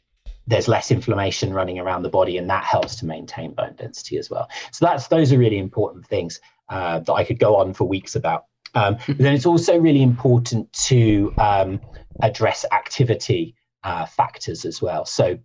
there's 0.47 0.67
less 0.67 0.91
inflammation 0.91 1.53
running 1.53 1.79
around 1.79 2.03
the 2.03 2.09
body, 2.09 2.37
and 2.37 2.49
that 2.49 2.63
helps 2.63 2.95
to 2.97 3.05
maintain 3.05 3.53
bone 3.53 3.75
density 3.77 4.17
as 4.17 4.29
well. 4.29 4.49
So 4.71 4.85
that's 4.85 5.07
those 5.07 5.31
are 5.31 5.37
really 5.37 5.57
important 5.57 6.05
things 6.05 6.39
uh, 6.69 6.99
that 6.99 7.13
I 7.13 7.23
could 7.23 7.39
go 7.39 7.55
on 7.55 7.73
for 7.73 7.85
weeks 7.85 8.15
about. 8.15 8.45
Um, 8.75 8.97
then 9.07 9.33
it's 9.33 9.45
also 9.45 9.77
really 9.77 10.01
important 10.01 10.71
to 10.73 11.33
um, 11.37 11.79
address 12.21 12.65
activity 12.71 13.55
uh, 13.83 14.05
factors 14.05 14.65
as 14.65 14.81
well. 14.81 15.05
So 15.05 15.37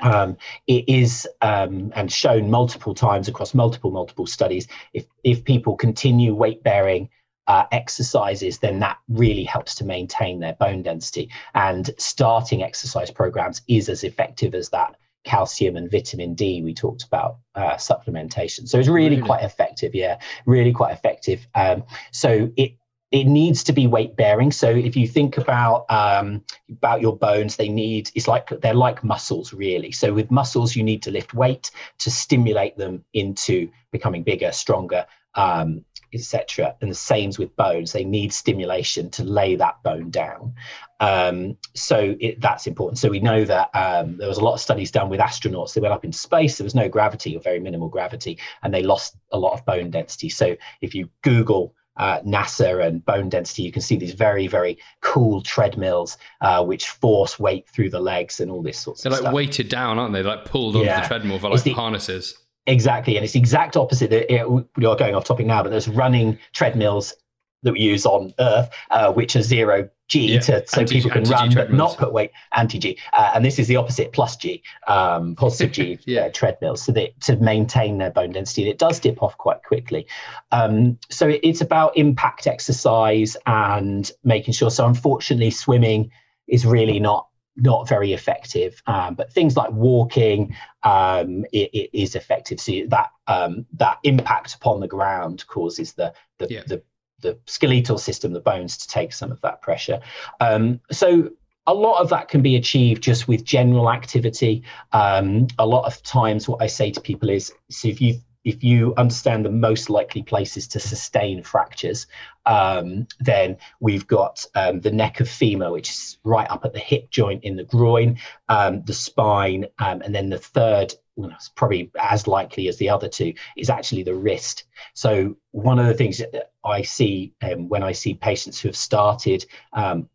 um, 0.00 0.36
it 0.66 0.88
is 0.88 1.28
um, 1.40 1.92
and 1.94 2.10
shown 2.10 2.50
multiple 2.50 2.94
times 2.94 3.28
across 3.28 3.54
multiple 3.54 3.90
multiple 3.90 4.26
studies. 4.26 4.66
If 4.92 5.06
if 5.24 5.44
people 5.44 5.76
continue 5.76 6.34
weight 6.34 6.62
bearing 6.62 7.10
uh, 7.46 7.64
exercises, 7.72 8.58
then 8.58 8.78
that 8.80 8.98
really 9.08 9.44
helps 9.44 9.74
to 9.76 9.84
maintain 9.84 10.40
their 10.40 10.54
bone 10.54 10.82
density. 10.82 11.30
And 11.54 11.90
starting 11.98 12.62
exercise 12.62 13.10
programs 13.10 13.62
is 13.68 13.88
as 13.88 14.04
effective 14.04 14.54
as 14.54 14.68
that 14.70 14.96
calcium 15.24 15.76
and 15.76 15.90
vitamin 15.90 16.34
D 16.34 16.62
we 16.62 16.74
talked 16.74 17.04
about 17.04 17.38
uh, 17.54 17.74
supplementation. 17.74 18.68
So 18.68 18.78
it's 18.78 18.88
really, 18.88 19.16
really, 19.16 19.22
quite 19.22 19.44
effective. 19.44 19.94
Yeah, 19.94 20.18
really 20.46 20.72
quite 20.72 20.92
effective. 20.92 21.46
Um, 21.54 21.84
so 22.10 22.50
it 22.56 22.72
it 23.12 23.24
needs 23.24 23.62
to 23.64 23.74
be 23.74 23.86
weight 23.86 24.16
bearing. 24.16 24.50
So 24.50 24.70
if 24.70 24.96
you 24.96 25.06
think 25.06 25.36
about 25.36 25.84
um, 25.90 26.42
about 26.70 27.02
your 27.02 27.16
bones, 27.16 27.56
they 27.56 27.68
need 27.68 28.10
it's 28.14 28.26
like 28.26 28.48
they're 28.60 28.74
like 28.74 29.04
muscles 29.04 29.52
really. 29.52 29.92
So 29.92 30.12
with 30.12 30.30
muscles, 30.30 30.74
you 30.74 30.82
need 30.82 31.02
to 31.02 31.10
lift 31.10 31.34
weight 31.34 31.70
to 31.98 32.10
stimulate 32.10 32.76
them 32.76 33.04
into 33.12 33.70
becoming 33.92 34.22
bigger, 34.22 34.50
stronger, 34.50 35.06
um, 35.34 35.84
etc. 36.14 36.76
And 36.80 36.90
the 36.90 36.94
same 36.94 37.30
with 37.38 37.54
bones; 37.56 37.92
they 37.92 38.04
need 38.04 38.32
stimulation 38.32 39.10
to 39.10 39.24
lay 39.24 39.56
that 39.56 39.82
bone 39.82 40.10
down. 40.10 40.54
Um, 41.00 41.56
so 41.74 42.14
it, 42.20 42.40
that's 42.40 42.66
important. 42.66 42.98
So 42.98 43.08
we 43.08 43.20
know 43.20 43.44
that 43.44 43.70
um, 43.74 44.16
there 44.18 44.28
was 44.28 44.38
a 44.38 44.44
lot 44.44 44.54
of 44.54 44.60
studies 44.60 44.90
done 44.90 45.08
with 45.08 45.20
astronauts. 45.20 45.74
They 45.74 45.80
went 45.80 45.94
up 45.94 46.04
into 46.04 46.18
space. 46.18 46.58
There 46.58 46.64
was 46.64 46.74
no 46.74 46.88
gravity 46.88 47.36
or 47.36 47.40
very 47.40 47.60
minimal 47.60 47.88
gravity, 47.88 48.38
and 48.62 48.72
they 48.72 48.82
lost 48.82 49.16
a 49.32 49.38
lot 49.38 49.54
of 49.54 49.64
bone 49.64 49.90
density. 49.90 50.28
So 50.28 50.56
if 50.80 50.94
you 50.94 51.08
Google 51.22 51.74
uh, 51.96 52.20
NASA 52.20 52.86
and 52.86 53.04
bone 53.04 53.28
density, 53.28 53.62
you 53.62 53.72
can 53.72 53.82
see 53.82 53.96
these 53.96 54.14
very, 54.14 54.46
very 54.46 54.78
cool 55.00 55.42
treadmills 55.42 56.16
uh, 56.40 56.64
which 56.64 56.88
force 56.88 57.38
weight 57.38 57.68
through 57.68 57.90
the 57.90 58.00
legs 58.00 58.40
and 58.40 58.50
all 58.50 58.62
this 58.62 58.84
They're 58.84 58.92
of 58.94 59.04
like 59.12 59.20
stuff. 59.20 59.34
weighted 59.34 59.68
down, 59.68 59.98
aren't 59.98 60.12
they? 60.12 60.22
Like 60.22 60.44
pulled 60.44 60.76
onto 60.76 60.86
yeah. 60.86 61.02
the 61.02 61.06
treadmill 61.06 61.38
for 61.38 61.50
like 61.50 61.62
the, 61.62 61.72
harnesses. 61.72 62.38
Exactly, 62.66 63.16
and 63.16 63.24
it's 63.24 63.32
the 63.32 63.40
exact 63.40 63.76
opposite. 63.76 64.12
It, 64.12 64.30
it, 64.30 64.48
we 64.76 64.86
are 64.86 64.96
going 64.96 65.14
off 65.14 65.24
topic 65.24 65.46
now, 65.46 65.62
but 65.62 65.70
there's 65.70 65.88
running 65.88 66.38
treadmills 66.52 67.14
that 67.62 67.72
we 67.72 67.80
use 67.80 68.06
on 68.06 68.32
Earth, 68.38 68.70
uh, 68.90 69.12
which 69.12 69.36
are 69.36 69.42
zero 69.42 69.88
G, 70.08 70.34
yeah. 70.34 70.40
to, 70.40 70.66
so 70.66 70.80
Anti- 70.80 70.96
people 70.96 71.10
can 71.10 71.24
run 71.24 71.54
but 71.54 71.72
not 71.72 71.96
put 71.96 72.12
weight. 72.12 72.30
Anti 72.54 72.78
G, 72.78 72.98
uh, 73.16 73.32
and 73.34 73.44
this 73.44 73.58
is 73.58 73.66
the 73.66 73.76
opposite, 73.76 74.12
plus 74.12 74.36
G, 74.36 74.62
um, 74.86 75.34
positive 75.38 75.72
G 75.72 75.98
yeah. 76.12 76.22
uh, 76.22 76.30
treadmills, 76.30 76.82
so 76.82 76.92
that 76.92 77.18
to 77.22 77.36
maintain 77.36 77.98
their 77.98 78.10
bone 78.10 78.32
density. 78.32 78.62
And 78.62 78.70
it 78.70 78.78
does 78.78 79.00
dip 79.00 79.22
off 79.22 79.36
quite 79.38 79.62
quickly. 79.64 80.06
Um, 80.52 80.98
so 81.08 81.28
it, 81.28 81.40
it's 81.42 81.60
about 81.60 81.96
impact 81.96 82.46
exercise 82.46 83.36
and 83.46 84.10
making 84.22 84.54
sure. 84.54 84.70
So 84.70 84.86
unfortunately, 84.86 85.50
swimming 85.50 86.10
is 86.46 86.66
really 86.66 87.00
not 87.00 87.26
not 87.56 87.88
very 87.88 88.12
effective. 88.12 88.82
Um, 88.86 89.14
but 89.14 89.32
things 89.32 89.56
like 89.56 89.70
walking 89.72 90.54
um, 90.82 91.44
it, 91.52 91.70
it 91.72 91.90
is 91.92 92.14
effective. 92.14 92.60
So 92.60 92.72
that 92.88 93.10
um, 93.26 93.66
that 93.74 93.98
impact 94.02 94.54
upon 94.54 94.80
the 94.80 94.88
ground 94.88 95.46
causes 95.46 95.92
the 95.92 96.12
the, 96.38 96.46
yeah. 96.50 96.62
the 96.66 96.82
the 97.20 97.38
skeletal 97.46 97.98
system, 97.98 98.32
the 98.32 98.40
bones, 98.40 98.76
to 98.78 98.88
take 98.88 99.12
some 99.12 99.30
of 99.30 99.40
that 99.42 99.62
pressure. 99.62 100.00
Um, 100.40 100.80
so 100.90 101.30
a 101.66 101.74
lot 101.74 102.00
of 102.00 102.08
that 102.08 102.28
can 102.28 102.42
be 102.42 102.56
achieved 102.56 103.02
just 103.02 103.28
with 103.28 103.44
general 103.44 103.90
activity. 103.90 104.64
Um, 104.92 105.46
a 105.58 105.66
lot 105.66 105.84
of 105.84 106.02
times, 106.02 106.48
what 106.48 106.60
I 106.60 106.66
say 106.66 106.90
to 106.90 107.00
people 107.00 107.30
is, 107.30 107.52
so 107.70 107.88
if 107.88 108.00
you 108.00 108.20
if 108.44 108.64
you 108.64 108.94
understand 108.96 109.44
the 109.44 109.50
most 109.50 109.88
likely 109.90 110.22
places 110.22 110.66
to 110.68 110.80
sustain 110.80 111.42
fractures, 111.42 112.06
um, 112.46 113.06
then 113.20 113.56
we've 113.80 114.06
got 114.06 114.44
um, 114.54 114.80
the 114.80 114.90
neck 114.90 115.20
of 115.20 115.28
femur, 115.28 115.70
which 115.70 115.90
is 115.90 116.18
right 116.24 116.50
up 116.50 116.64
at 116.64 116.72
the 116.72 116.78
hip 116.78 117.10
joint 117.10 117.44
in 117.44 117.56
the 117.56 117.64
groin, 117.64 118.18
um, 118.48 118.82
the 118.84 118.92
spine, 118.92 119.66
um, 119.78 120.02
and 120.02 120.14
then 120.14 120.28
the 120.28 120.38
third, 120.38 120.94
well, 121.16 121.36
probably 121.54 121.90
as 122.00 122.26
likely 122.26 122.68
as 122.68 122.78
the 122.78 122.88
other 122.88 123.08
two, 123.08 123.32
is 123.56 123.70
actually 123.70 124.02
the 124.02 124.14
wrist. 124.14 124.64
So 124.94 125.36
one 125.52 125.78
of 125.78 125.86
the 125.86 125.94
things 125.94 126.18
that 126.18 126.50
I 126.64 126.82
see 126.82 127.34
um, 127.42 127.68
when 127.68 127.82
I 127.82 127.92
see 127.92 128.14
patients 128.14 128.60
who 128.60 128.68
have 128.68 128.76
started 128.76 129.46
um, 129.72 130.08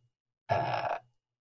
uh, 0.50 0.96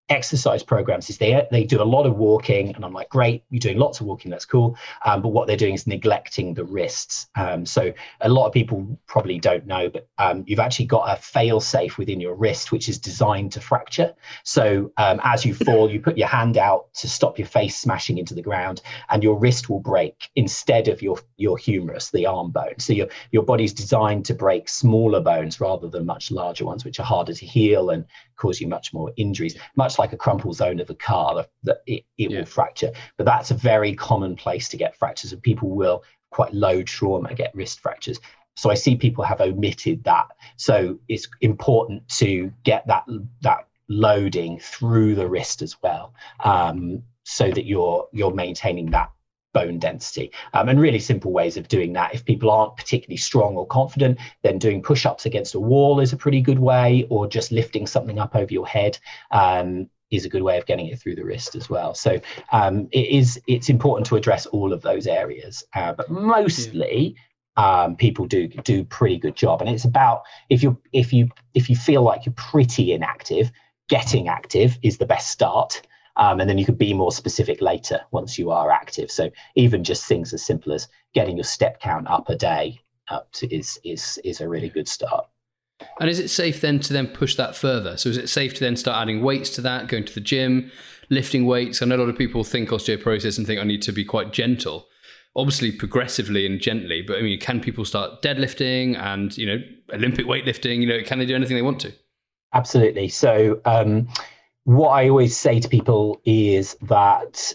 exercise 0.08 0.62
programs 0.62 1.10
is 1.10 1.18
they 1.18 1.46
they 1.50 1.64
do 1.64 1.82
a 1.82 1.84
lot 1.84 2.06
of 2.06 2.16
walking 2.16 2.74
and 2.74 2.84
i'm 2.84 2.92
like 2.92 3.08
great 3.08 3.42
you're 3.50 3.58
doing 3.58 3.78
lots 3.78 4.00
of 4.00 4.06
walking 4.06 4.30
that's 4.30 4.44
cool. 4.44 4.76
Um, 5.04 5.22
but 5.22 5.28
what 5.28 5.46
they're 5.46 5.56
doing 5.56 5.74
is 5.74 5.86
neglecting 5.86 6.54
the 6.54 6.64
wrists. 6.64 7.28
Um, 7.36 7.64
so 7.64 7.92
a 8.20 8.28
lot 8.28 8.46
of 8.46 8.52
people 8.52 8.98
probably 9.06 9.38
don't 9.38 9.66
know 9.66 9.88
but 9.88 10.08
um, 10.18 10.44
you've 10.46 10.60
actually 10.60 10.86
got 10.86 11.04
a 11.10 11.20
fail 11.20 11.60
safe 11.60 11.98
within 11.98 12.20
your 12.20 12.34
wrist 12.34 12.72
which 12.72 12.88
is 12.88 12.98
designed 12.98 13.52
to 13.52 13.60
fracture. 13.60 14.14
So 14.44 14.92
um, 14.96 15.20
as 15.24 15.44
you 15.44 15.54
fall 15.66 15.90
you 15.90 16.00
put 16.00 16.18
your 16.18 16.28
hand 16.28 16.56
out 16.56 16.92
to 16.94 17.08
stop 17.08 17.38
your 17.38 17.48
face 17.48 17.78
smashing 17.78 18.18
into 18.18 18.34
the 18.34 18.42
ground 18.42 18.82
and 19.10 19.22
your 19.22 19.38
wrist 19.38 19.68
will 19.68 19.80
break 19.80 20.28
instead 20.36 20.88
of 20.88 21.02
your 21.02 21.18
your 21.36 21.56
humerus 21.56 22.10
the 22.10 22.26
arm 22.26 22.50
bone. 22.50 22.78
So 22.78 22.92
your 22.92 23.08
your 23.30 23.42
body's 23.42 23.72
designed 23.72 24.24
to 24.26 24.34
break 24.34 24.68
smaller 24.68 25.20
bones 25.20 25.60
rather 25.60 25.88
than 25.88 26.06
much 26.06 26.30
larger 26.30 26.64
ones 26.64 26.84
which 26.84 27.00
are 27.00 27.06
harder 27.06 27.32
to 27.32 27.46
heal 27.46 27.90
and 27.90 28.04
cause 28.36 28.60
you 28.60 28.68
much 28.68 28.92
more 28.92 29.12
injuries. 29.16 29.56
Much 29.76 29.95
like 29.98 30.12
a 30.12 30.16
crumple 30.16 30.52
zone 30.52 30.80
of 30.80 30.90
a 30.90 30.94
car 30.94 31.46
that 31.64 31.82
it, 31.86 32.04
it 32.18 32.30
yeah. 32.30 32.38
will 32.38 32.46
fracture. 32.46 32.92
But 33.16 33.26
that's 33.26 33.50
a 33.50 33.54
very 33.54 33.94
common 33.94 34.36
place 34.36 34.68
to 34.70 34.76
get 34.76 34.96
fractures 34.96 35.32
and 35.32 35.42
people 35.42 35.70
will 35.70 36.02
quite 36.30 36.52
low 36.54 36.82
trauma 36.82 37.34
get 37.34 37.54
wrist 37.54 37.80
fractures. 37.80 38.20
So 38.56 38.70
i 38.70 38.74
see 38.74 38.96
people 38.96 39.22
have 39.22 39.40
omitted 39.40 40.04
that. 40.04 40.28
So 40.56 40.98
it's 41.08 41.28
important 41.40 42.08
to 42.18 42.52
get 42.64 42.86
that 42.86 43.04
that 43.42 43.68
loading 43.88 44.58
through 44.58 45.14
the 45.14 45.28
wrist 45.28 45.62
as 45.62 45.76
well 45.82 46.12
um, 46.44 47.02
so 47.24 47.50
that 47.50 47.66
you're 47.66 48.08
you're 48.12 48.34
maintaining 48.34 48.90
that 48.90 49.10
bone 49.56 49.78
density. 49.78 50.30
Um, 50.54 50.68
and 50.68 50.78
really 50.78 50.98
simple 50.98 51.32
ways 51.32 51.56
of 51.56 51.68
doing 51.68 51.94
that. 51.94 52.14
If 52.14 52.24
people 52.24 52.50
aren't 52.50 52.76
particularly 52.76 53.16
strong 53.16 53.56
or 53.56 53.66
confident, 53.66 54.18
then 54.42 54.58
doing 54.58 54.82
push 54.82 55.06
ups 55.06 55.24
against 55.24 55.54
a 55.54 55.60
wall 55.60 56.00
is 56.00 56.12
a 56.12 56.22
pretty 56.24 56.42
good 56.42 56.58
way, 56.58 57.06
or 57.08 57.26
just 57.26 57.52
lifting 57.52 57.86
something 57.86 58.18
up 58.18 58.36
over 58.36 58.52
your 58.52 58.66
head. 58.66 58.98
Um, 59.30 59.88
is 60.10 60.24
a 60.24 60.28
good 60.28 60.42
way 60.42 60.56
of 60.56 60.66
getting 60.66 60.86
it 60.86 61.00
through 61.00 61.16
the 61.16 61.24
wrist 61.24 61.56
as 61.56 61.68
well. 61.68 61.92
So 61.94 62.20
um, 62.52 62.88
it 62.92 63.08
is 63.20 63.40
it's 63.48 63.68
important 63.68 64.06
to 64.06 64.16
address 64.16 64.46
all 64.46 64.72
of 64.72 64.82
those 64.82 65.06
areas, 65.08 65.64
uh, 65.74 65.92
but 65.94 66.08
mostly 66.10 67.16
um, 67.56 67.96
people 67.96 68.26
do 68.26 68.46
do 68.48 68.84
pretty 68.84 69.18
good 69.18 69.34
job. 69.34 69.60
And 69.60 69.70
it's 69.70 69.84
about 69.84 70.22
if 70.48 70.62
you 70.62 70.78
if 70.92 71.12
you 71.12 71.28
if 71.54 71.68
you 71.70 71.76
feel 71.76 72.02
like 72.02 72.24
you're 72.24 72.34
pretty 72.52 72.92
inactive, 72.92 73.50
getting 73.88 74.28
active 74.28 74.78
is 74.82 74.98
the 74.98 75.06
best 75.06 75.28
start. 75.30 75.82
Um, 76.16 76.40
and 76.40 76.48
then 76.48 76.58
you 76.58 76.64
could 76.64 76.78
be 76.78 76.94
more 76.94 77.12
specific 77.12 77.60
later 77.60 78.00
once 78.10 78.38
you 78.38 78.50
are 78.50 78.70
active. 78.70 79.10
So 79.10 79.30
even 79.54 79.84
just 79.84 80.06
things 80.06 80.32
as 80.32 80.42
simple 80.42 80.72
as 80.72 80.88
getting 81.14 81.36
your 81.36 81.44
step 81.44 81.80
count 81.80 82.08
up 82.08 82.28
a 82.28 82.36
day 82.36 82.80
up 83.08 83.30
to, 83.32 83.54
is 83.54 83.78
is 83.84 84.18
is 84.24 84.40
a 84.40 84.48
really 84.48 84.68
good 84.68 84.88
start. 84.88 85.26
And 86.00 86.08
is 86.08 86.18
it 86.18 86.28
safe 86.28 86.60
then 86.60 86.80
to 86.80 86.92
then 86.92 87.06
push 87.06 87.36
that 87.36 87.54
further? 87.54 87.96
So 87.96 88.08
is 88.08 88.16
it 88.16 88.28
safe 88.28 88.54
to 88.54 88.60
then 88.60 88.76
start 88.76 89.00
adding 89.00 89.22
weights 89.22 89.50
to 89.50 89.60
that, 89.62 89.88
going 89.88 90.04
to 90.04 90.14
the 90.14 90.20
gym, 90.20 90.70
lifting 91.10 91.44
weights? 91.44 91.82
I 91.82 91.86
know 91.86 91.96
a 91.96 91.98
lot 91.98 92.08
of 92.08 92.16
people 92.16 92.44
think 92.44 92.70
osteoporosis 92.70 93.36
and 93.36 93.46
think 93.46 93.60
I 93.60 93.64
need 93.64 93.82
to 93.82 93.92
be 93.92 94.04
quite 94.04 94.32
gentle. 94.32 94.86
Obviously, 95.34 95.70
progressively 95.70 96.46
and 96.46 96.60
gently, 96.60 97.02
but 97.02 97.18
I 97.18 97.22
mean, 97.22 97.38
can 97.38 97.60
people 97.60 97.84
start 97.84 98.22
deadlifting 98.22 98.98
and 98.98 99.36
you 99.36 99.44
know 99.44 99.58
Olympic 99.92 100.24
weightlifting? 100.24 100.80
You 100.80 100.86
know, 100.86 101.02
can 101.02 101.18
they 101.18 101.26
do 101.26 101.34
anything 101.34 101.56
they 101.56 101.62
want 101.62 101.80
to? 101.80 101.92
Absolutely. 102.54 103.08
So 103.08 103.60
um, 103.66 104.08
what 104.66 104.88
I 104.88 105.08
always 105.08 105.36
say 105.36 105.60
to 105.60 105.68
people 105.68 106.20
is 106.24 106.76
that 106.82 107.54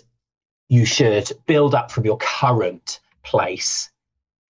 you 0.70 0.86
should 0.86 1.30
build 1.46 1.76
up 1.76 1.92
from 1.92 2.06
your 2.06 2.18
current 2.18 3.02
place 3.24 3.92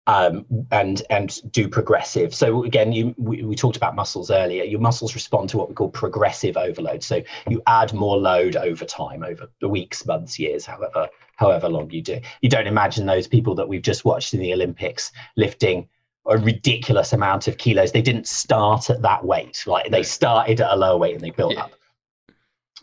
um, 0.06 0.46
and 0.70 1.02
and 1.10 1.52
do 1.52 1.68
progressive. 1.68 2.36
So 2.36 2.64
again, 2.64 2.92
you, 2.92 3.16
we, 3.18 3.42
we, 3.42 3.56
talked 3.56 3.78
about 3.78 3.96
muscles 3.96 4.30
earlier. 4.30 4.64
Your 4.64 4.80
muscles 4.80 5.16
respond 5.16 5.50
to 5.50 5.58
what 5.58 5.70
we 5.70 5.76
call 5.76 5.90
progressive 5.90 6.56
overload. 6.56 7.02
So 7.02 7.24
you 7.50 7.64
add 7.66 7.94
more 7.94 8.18
load 8.18 8.56
over 8.56 8.86
time, 8.86 9.24
over 9.24 9.50
the 9.60 9.68
weeks, 9.68 10.06
months, 10.06 10.38
years, 10.38 10.64
however 10.64 11.10
however 11.38 11.68
long 11.68 11.90
you 11.90 12.04
do. 12.04 12.20
You 12.42 12.50
don't 12.50 12.68
imagine 12.68 13.08
those 13.08 13.28
people 13.28 13.56
that 13.56 13.68
we've 13.68 13.82
just 13.82 14.06
watched 14.06 14.36
in 14.36 14.40
the 14.40 14.54
Olympics 14.54 15.12
lifting 15.36 15.90
a 16.28 16.38
ridiculous 16.38 17.12
amount 17.12 17.48
of 17.48 17.58
kilos. 17.58 17.92
They 17.92 18.04
didn't 18.04 18.28
start 18.28 18.92
at 18.92 19.02
that 19.02 19.26
weight. 19.26 19.64
Like 19.66 19.90
they 19.90 20.04
started 20.04 20.62
at 20.62 20.72
a 20.72 20.76
lower 20.76 20.98
weight 20.98 21.16
and 21.16 21.24
they 21.24 21.32
built 21.32 21.56
yeah. 21.56 21.64
up 21.64 21.72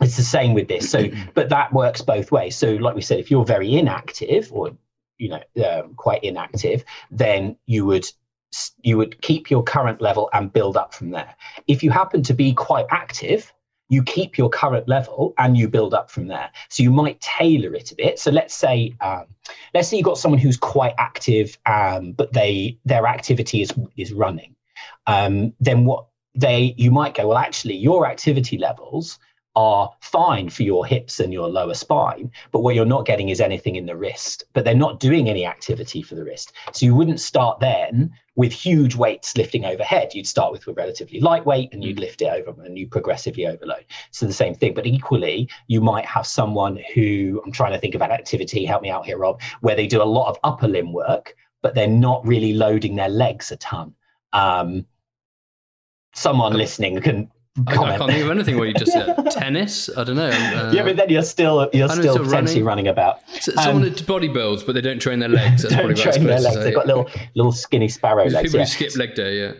it's 0.00 0.16
the 0.16 0.22
same 0.22 0.54
with 0.54 0.68
this. 0.68 0.90
So 0.90 1.08
but 1.34 1.48
that 1.48 1.72
works 1.72 2.02
both 2.02 2.30
ways. 2.32 2.56
So 2.56 2.74
like 2.74 2.94
we 2.94 3.02
said 3.02 3.18
if 3.18 3.30
you're 3.30 3.44
very 3.44 3.74
inactive 3.74 4.52
or 4.52 4.70
you 5.18 5.30
know 5.30 5.42
um, 5.66 5.94
quite 5.94 6.22
inactive 6.22 6.84
then 7.10 7.56
you 7.66 7.84
would 7.84 8.06
you 8.82 8.96
would 8.96 9.20
keep 9.20 9.50
your 9.50 9.62
current 9.62 10.00
level 10.00 10.30
and 10.32 10.52
build 10.52 10.76
up 10.76 10.94
from 10.94 11.10
there. 11.10 11.34
If 11.66 11.82
you 11.82 11.90
happen 11.90 12.22
to 12.24 12.34
be 12.34 12.54
quite 12.54 12.86
active 12.90 13.52
you 13.88 14.02
keep 14.02 14.36
your 14.36 14.50
current 14.50 14.86
level 14.88 15.34
and 15.38 15.56
you 15.56 15.66
build 15.68 15.94
up 15.94 16.10
from 16.10 16.28
there. 16.28 16.50
So 16.68 16.82
you 16.82 16.90
might 16.90 17.20
tailor 17.20 17.74
it 17.74 17.90
a 17.90 17.94
bit. 17.94 18.18
So 18.18 18.30
let's 18.30 18.54
say 18.54 18.94
um, 19.00 19.24
let's 19.74 19.88
say 19.88 19.96
you've 19.96 20.04
got 20.04 20.18
someone 20.18 20.38
who's 20.38 20.56
quite 20.56 20.94
active 20.98 21.58
um, 21.66 22.12
but 22.12 22.32
they 22.32 22.78
their 22.84 23.06
activity 23.06 23.62
is 23.62 23.72
is 23.96 24.12
running. 24.12 24.54
Um, 25.06 25.54
then 25.60 25.84
what 25.84 26.06
they 26.34 26.74
you 26.76 26.90
might 26.90 27.14
go 27.14 27.28
well 27.28 27.38
actually 27.38 27.76
your 27.76 28.06
activity 28.06 28.58
levels 28.58 29.18
are 29.58 29.90
fine 29.98 30.48
for 30.48 30.62
your 30.62 30.86
hips 30.86 31.18
and 31.18 31.32
your 31.32 31.48
lower 31.48 31.74
spine, 31.74 32.30
but 32.52 32.60
what 32.60 32.76
you're 32.76 32.84
not 32.84 33.04
getting 33.04 33.28
is 33.28 33.40
anything 33.40 33.74
in 33.74 33.86
the 33.86 33.96
wrist. 33.96 34.44
But 34.52 34.64
they're 34.64 34.72
not 34.72 35.00
doing 35.00 35.28
any 35.28 35.44
activity 35.44 36.00
for 36.00 36.14
the 36.14 36.22
wrist. 36.22 36.52
So 36.72 36.86
you 36.86 36.94
wouldn't 36.94 37.18
start 37.18 37.58
then 37.58 38.12
with 38.36 38.52
huge 38.52 38.94
weights 38.94 39.36
lifting 39.36 39.64
overhead. 39.64 40.14
You'd 40.14 40.28
start 40.28 40.52
with 40.52 40.64
a 40.68 40.72
relatively 40.74 41.18
lightweight 41.18 41.72
and 41.72 41.82
you'd 41.82 41.96
mm. 41.96 42.02
lift 42.02 42.22
it 42.22 42.26
over 42.26 42.54
and 42.62 42.78
you 42.78 42.86
progressively 42.86 43.48
overload. 43.48 43.84
So 44.12 44.26
the 44.26 44.32
same 44.32 44.54
thing. 44.54 44.74
But 44.74 44.86
equally, 44.86 45.50
you 45.66 45.80
might 45.80 46.06
have 46.06 46.24
someone 46.24 46.78
who 46.94 47.42
I'm 47.44 47.50
trying 47.50 47.72
to 47.72 47.80
think 47.80 47.96
about 47.96 48.12
activity, 48.12 48.64
help 48.64 48.82
me 48.82 48.90
out 48.90 49.06
here, 49.06 49.18
Rob, 49.18 49.40
where 49.60 49.74
they 49.74 49.88
do 49.88 50.00
a 50.00 50.04
lot 50.04 50.28
of 50.28 50.38
upper 50.44 50.68
limb 50.68 50.92
work, 50.92 51.34
but 51.62 51.74
they're 51.74 51.88
not 51.88 52.24
really 52.24 52.52
loading 52.52 52.94
their 52.94 53.08
legs 53.08 53.50
a 53.50 53.56
ton. 53.56 53.92
Um, 54.32 54.86
someone 56.14 56.52
listening 56.52 57.00
can 57.00 57.28
I, 57.66 57.72
I, 57.72 57.98
can't 57.98 58.10
think 58.10 58.24
of 58.24 58.30
anything 58.30 58.56
where 58.56 58.68
you 58.68 58.74
just 58.74 58.92
said 58.92 59.16
tennis. 59.30 59.90
I 59.96 60.04
don't 60.04 60.16
know. 60.16 60.28
Uh, 60.28 60.72
yeah, 60.72 60.82
but 60.82 60.96
then 60.96 61.08
you're 61.08 61.22
still 61.22 61.68
you're 61.72 61.88
still 61.88 62.18
potentially 62.18 62.62
running. 62.62 62.64
running 62.64 62.88
about. 62.88 63.20
So, 63.40 63.52
someone 63.52 63.84
um, 63.84 63.94
that 63.94 64.06
body 64.06 64.28
builds, 64.28 64.62
but 64.62 64.74
they 64.74 64.80
don't 64.80 65.00
train 65.00 65.18
their 65.18 65.28
legs. 65.28 65.62
That's 65.62 65.74
don't 65.76 65.96
train 65.96 66.24
their 66.24 66.40
legs. 66.40 66.56
They've 66.56 66.74
got 66.74 66.86
little 66.86 67.10
little 67.34 67.52
skinny 67.52 67.88
sparrow 67.88 68.22
There's 68.22 68.34
legs. 68.34 68.48
People 68.48 68.60
yeah. 68.60 68.64
who 68.66 68.70
skip 68.70 68.96
leg 68.96 69.14
day. 69.14 69.38
Yeah. 69.38 69.52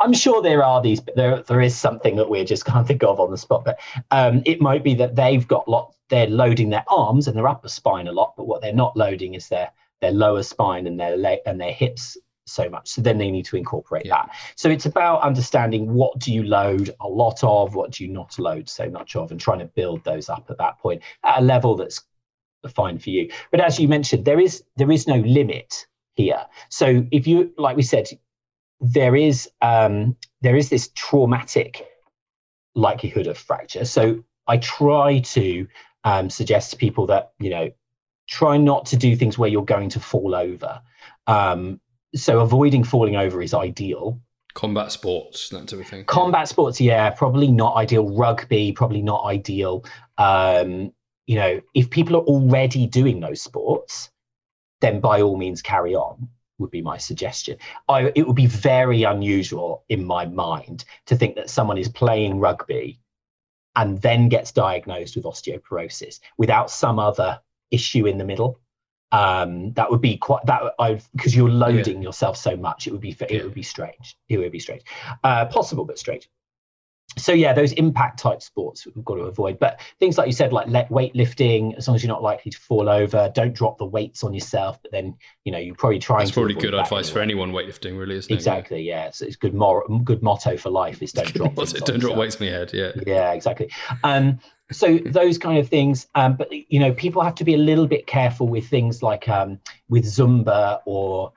I'm 0.00 0.12
sure 0.12 0.42
there 0.42 0.62
are 0.62 0.82
these. 0.82 1.00
There 1.14 1.42
there 1.42 1.60
is 1.60 1.76
something 1.76 2.16
that 2.16 2.28
we 2.28 2.44
just 2.44 2.64
can't 2.64 2.86
think 2.86 3.02
of 3.02 3.20
on 3.20 3.30
the 3.30 3.38
spot, 3.38 3.64
but 3.64 3.78
um, 4.10 4.42
it 4.44 4.60
might 4.60 4.82
be 4.82 4.94
that 4.94 5.16
they've 5.16 5.46
got 5.46 5.68
lot. 5.68 5.94
They're 6.10 6.26
loading 6.26 6.70
their 6.70 6.84
arms 6.88 7.28
and 7.28 7.36
their 7.36 7.48
upper 7.48 7.68
spine 7.68 8.08
a 8.08 8.12
lot, 8.12 8.34
but 8.36 8.46
what 8.46 8.60
they're 8.60 8.74
not 8.74 8.96
loading 8.96 9.34
is 9.34 9.48
their 9.48 9.70
their 10.00 10.12
lower 10.12 10.42
spine 10.42 10.86
and 10.86 10.98
their 10.98 11.16
leg 11.16 11.38
and 11.46 11.60
their 11.60 11.72
hips 11.72 12.16
so 12.46 12.68
much. 12.68 12.88
So 12.88 13.00
then 13.00 13.18
they 13.18 13.30
need 13.30 13.46
to 13.46 13.56
incorporate 13.56 14.06
yeah. 14.06 14.14
that. 14.14 14.30
So 14.56 14.68
it's 14.68 14.86
about 14.86 15.22
understanding 15.22 15.92
what 15.92 16.18
do 16.18 16.32
you 16.32 16.42
load 16.42 16.90
a 17.00 17.08
lot 17.08 17.42
of, 17.42 17.74
what 17.74 17.92
do 17.92 18.04
you 18.04 18.12
not 18.12 18.38
load 18.38 18.68
so 18.68 18.88
much 18.90 19.16
of, 19.16 19.30
and 19.30 19.40
trying 19.40 19.60
to 19.60 19.66
build 19.66 20.04
those 20.04 20.28
up 20.28 20.46
at 20.50 20.58
that 20.58 20.78
point 20.78 21.02
at 21.24 21.38
a 21.38 21.42
level 21.42 21.76
that's 21.76 22.02
fine 22.68 22.98
for 22.98 23.10
you. 23.10 23.30
But 23.50 23.60
as 23.60 23.78
you 23.78 23.88
mentioned, 23.88 24.24
there 24.24 24.40
is 24.40 24.62
there 24.76 24.90
is 24.90 25.06
no 25.06 25.16
limit 25.16 25.86
here. 26.14 26.46
So 26.68 27.06
if 27.10 27.26
you 27.26 27.52
like 27.58 27.76
we 27.76 27.82
said, 27.82 28.08
there 28.80 29.16
is 29.16 29.48
um, 29.62 30.16
there 30.40 30.56
is 30.56 30.70
this 30.70 30.90
traumatic 30.94 31.86
likelihood 32.74 33.26
of 33.26 33.38
fracture. 33.38 33.84
So 33.84 34.24
I 34.46 34.58
try 34.58 35.20
to 35.20 35.66
um, 36.04 36.30
suggest 36.30 36.70
to 36.72 36.76
people 36.76 37.06
that 37.06 37.32
you 37.38 37.50
know 37.50 37.70
try 38.26 38.56
not 38.56 38.86
to 38.86 38.96
do 38.96 39.16
things 39.16 39.36
where 39.38 39.50
you're 39.50 39.64
going 39.64 39.90
to 39.90 40.00
fall 40.00 40.34
over. 40.34 40.80
Um, 41.26 41.80
so 42.14 42.40
avoiding 42.40 42.84
falling 42.84 43.16
over 43.16 43.42
is 43.42 43.54
ideal. 43.54 44.20
Combat 44.54 44.92
sports, 44.92 45.48
that 45.48 45.66
type 45.66 45.80
of 45.80 45.86
thing. 45.86 46.04
Combat 46.04 46.48
sports, 46.48 46.80
yeah, 46.80 47.10
probably 47.10 47.50
not 47.50 47.74
ideal. 47.74 48.08
Rugby, 48.14 48.72
probably 48.72 49.02
not 49.02 49.24
ideal. 49.24 49.84
Um, 50.16 50.92
you 51.26 51.36
know, 51.36 51.60
if 51.74 51.90
people 51.90 52.16
are 52.16 52.22
already 52.22 52.86
doing 52.86 53.20
those 53.20 53.42
sports, 53.42 54.10
then 54.80 55.00
by 55.00 55.22
all 55.22 55.36
means 55.36 55.60
carry 55.60 55.94
on 55.94 56.28
would 56.58 56.70
be 56.70 56.82
my 56.82 56.98
suggestion. 56.98 57.56
I, 57.88 58.12
it 58.14 58.26
would 58.26 58.36
be 58.36 58.46
very 58.46 59.02
unusual 59.02 59.84
in 59.88 60.04
my 60.04 60.24
mind 60.26 60.84
to 61.06 61.16
think 61.16 61.34
that 61.34 61.50
someone 61.50 61.78
is 61.78 61.88
playing 61.88 62.38
rugby 62.38 63.00
and 63.74 64.00
then 64.02 64.28
gets 64.28 64.52
diagnosed 64.52 65.16
with 65.16 65.24
osteoporosis 65.24 66.20
without 66.38 66.70
some 66.70 67.00
other 67.00 67.40
issue 67.72 68.06
in 68.06 68.18
the 68.18 68.24
middle 68.24 68.60
um, 69.12 69.72
that 69.74 69.90
would 69.90 70.00
be 70.00 70.16
quite 70.16 70.44
that 70.46 70.74
I 70.78 71.00
because 71.14 71.34
you're 71.34 71.50
loading 71.50 71.98
yeah. 71.98 72.08
yourself 72.08 72.36
so 72.36 72.56
much. 72.56 72.86
It 72.86 72.92
would 72.92 73.00
be 73.00 73.16
it 73.20 73.30
yeah. 73.30 73.42
would 73.42 73.54
be 73.54 73.62
strange. 73.62 74.16
It 74.28 74.38
would 74.38 74.52
be 74.52 74.58
strange, 74.58 74.82
uh, 75.22 75.46
possible 75.46 75.84
but 75.84 75.98
strange. 75.98 76.28
So 77.16 77.32
yeah, 77.32 77.52
those 77.52 77.72
impact 77.72 78.18
type 78.18 78.42
sports 78.42 78.86
we've 78.86 79.04
got 79.04 79.14
to 79.16 79.22
avoid. 79.22 79.58
But 79.60 79.80
things 80.00 80.18
like 80.18 80.26
you 80.26 80.32
said, 80.32 80.52
like 80.52 80.66
let 80.68 80.88
weightlifting, 80.88 81.76
as 81.76 81.86
long 81.86 81.94
as 81.94 82.02
you're 82.02 82.12
not 82.12 82.22
likely 82.22 82.50
to 82.50 82.58
fall 82.58 82.88
over, 82.88 83.30
don't 83.34 83.54
drop 83.54 83.78
the 83.78 83.84
weights 83.84 84.24
on 84.24 84.34
yourself. 84.34 84.80
But 84.82 84.90
then 84.90 85.14
you 85.44 85.52
know 85.52 85.58
you're 85.58 85.76
probably 85.76 86.00
trying. 86.00 86.20
That's 86.20 86.32
probably 86.32 86.54
good 86.54 86.74
advice 86.74 87.08
for 87.08 87.20
anyone 87.20 87.52
weightlifting, 87.52 87.96
really, 87.96 88.16
isn't 88.16 88.32
it? 88.32 88.34
Exactly. 88.34 88.82
Yeah. 88.82 89.10
So 89.12 89.26
it's 89.26 89.36
good 89.36 89.54
mor- 89.54 89.86
good 90.02 90.22
motto 90.22 90.56
for 90.56 90.70
life 90.70 91.02
is 91.02 91.12
don't 91.12 91.32
drop. 91.34 91.54
don't 91.54 92.00
drop 92.00 92.16
weights 92.16 92.36
on 92.36 92.48
your 92.48 92.56
head. 92.56 92.72
Yeah. 92.72 92.92
Yeah. 93.06 93.32
Exactly. 93.32 93.70
Um, 94.02 94.40
so 94.72 94.98
those 94.98 95.38
kind 95.38 95.58
of 95.58 95.68
things 95.68 96.06
um, 96.14 96.36
but 96.36 96.48
you 96.52 96.78
know 96.78 96.92
people 96.92 97.22
have 97.22 97.34
to 97.34 97.44
be 97.44 97.54
a 97.54 97.58
little 97.58 97.86
bit 97.86 98.06
careful 98.06 98.48
with 98.48 98.66
things 98.68 99.02
like 99.02 99.28
um, 99.28 99.58
with 99.88 100.04
zumba 100.04 100.80
or 100.86 101.32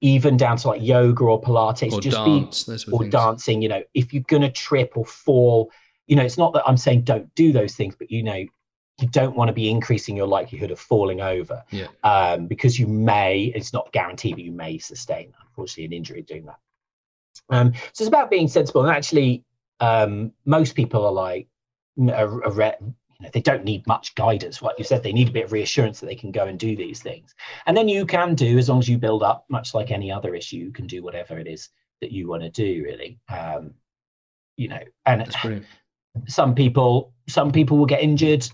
even 0.00 0.36
down 0.36 0.56
to 0.56 0.68
like 0.68 0.82
yoga 0.82 1.22
or 1.22 1.40
pilates 1.40 1.92
or 1.92 2.00
just 2.00 2.16
dance, 2.16 2.84
be, 2.84 2.92
or 2.92 3.08
dancing 3.08 3.62
you 3.62 3.68
know. 3.68 3.82
If 3.94 4.12
you're 4.12 4.24
going 4.26 4.42
to 4.42 4.50
trip 4.50 4.92
or 4.96 5.04
fall 5.06 5.70
you 6.06 6.16
know 6.16 6.22
it's 6.22 6.38
not 6.38 6.52
that 6.54 6.64
i'm 6.66 6.76
saying 6.76 7.02
don't 7.02 7.32
do 7.36 7.52
those 7.52 7.74
things 7.76 7.94
but 7.94 8.10
you 8.10 8.22
know 8.22 8.44
you 9.02 9.08
don't 9.08 9.36
want 9.36 9.48
to 9.48 9.52
be 9.52 9.70
increasing 9.70 10.16
your 10.16 10.26
likelihood 10.26 10.70
of 10.70 10.78
falling 10.78 11.20
over 11.20 11.64
yeah. 11.70 11.86
um, 12.04 12.46
because 12.46 12.78
you 12.78 12.86
may 12.86 13.52
it's 13.54 13.72
not 13.72 13.90
guaranteed 13.92 14.34
but 14.34 14.44
you 14.44 14.52
may 14.52 14.78
sustain 14.78 15.32
unfortunately 15.48 15.84
an 15.84 15.92
injury 15.92 16.22
doing 16.22 16.46
that. 16.46 16.58
Um, 17.48 17.72
so 17.92 18.04
it's 18.04 18.08
about 18.08 18.30
being 18.30 18.48
sensible 18.48 18.82
and 18.82 18.90
actually 18.90 19.44
um, 19.80 20.32
most 20.44 20.74
people 20.74 21.04
are 21.04 21.12
like 21.12 21.48
a, 21.98 22.26
a 22.26 22.50
re- 22.50 22.76
you 22.80 22.94
know, 23.20 23.30
they 23.32 23.40
don't 23.40 23.64
need 23.64 23.86
much 23.86 24.14
guidance. 24.14 24.60
What 24.60 24.78
you 24.78 24.84
said, 24.84 25.02
they 25.02 25.12
need 25.12 25.28
a 25.28 25.32
bit 25.32 25.44
of 25.44 25.52
reassurance 25.52 26.00
that 26.00 26.06
they 26.06 26.14
can 26.14 26.32
go 26.32 26.46
and 26.46 26.58
do 26.58 26.74
these 26.76 27.02
things. 27.02 27.34
And 27.66 27.76
then 27.76 27.88
you 27.88 28.06
can 28.06 28.34
do, 28.34 28.58
as 28.58 28.68
long 28.68 28.78
as 28.78 28.88
you 28.88 28.98
build 28.98 29.22
up, 29.22 29.44
much 29.48 29.74
like 29.74 29.90
any 29.90 30.10
other 30.10 30.34
issue, 30.34 30.56
you 30.56 30.72
can 30.72 30.86
do 30.86 31.02
whatever 31.02 31.38
it 31.38 31.46
is 31.46 31.68
that 32.00 32.12
you 32.12 32.28
want 32.28 32.42
to 32.42 32.50
do, 32.50 32.82
really. 32.84 33.18
Um, 33.28 33.74
you 34.56 34.68
know, 34.68 34.80
and 35.06 35.32
some 36.26 36.54
people, 36.54 37.12
some 37.28 37.52
people 37.52 37.78
will 37.78 37.86
get 37.86 38.02
injured 38.02 38.46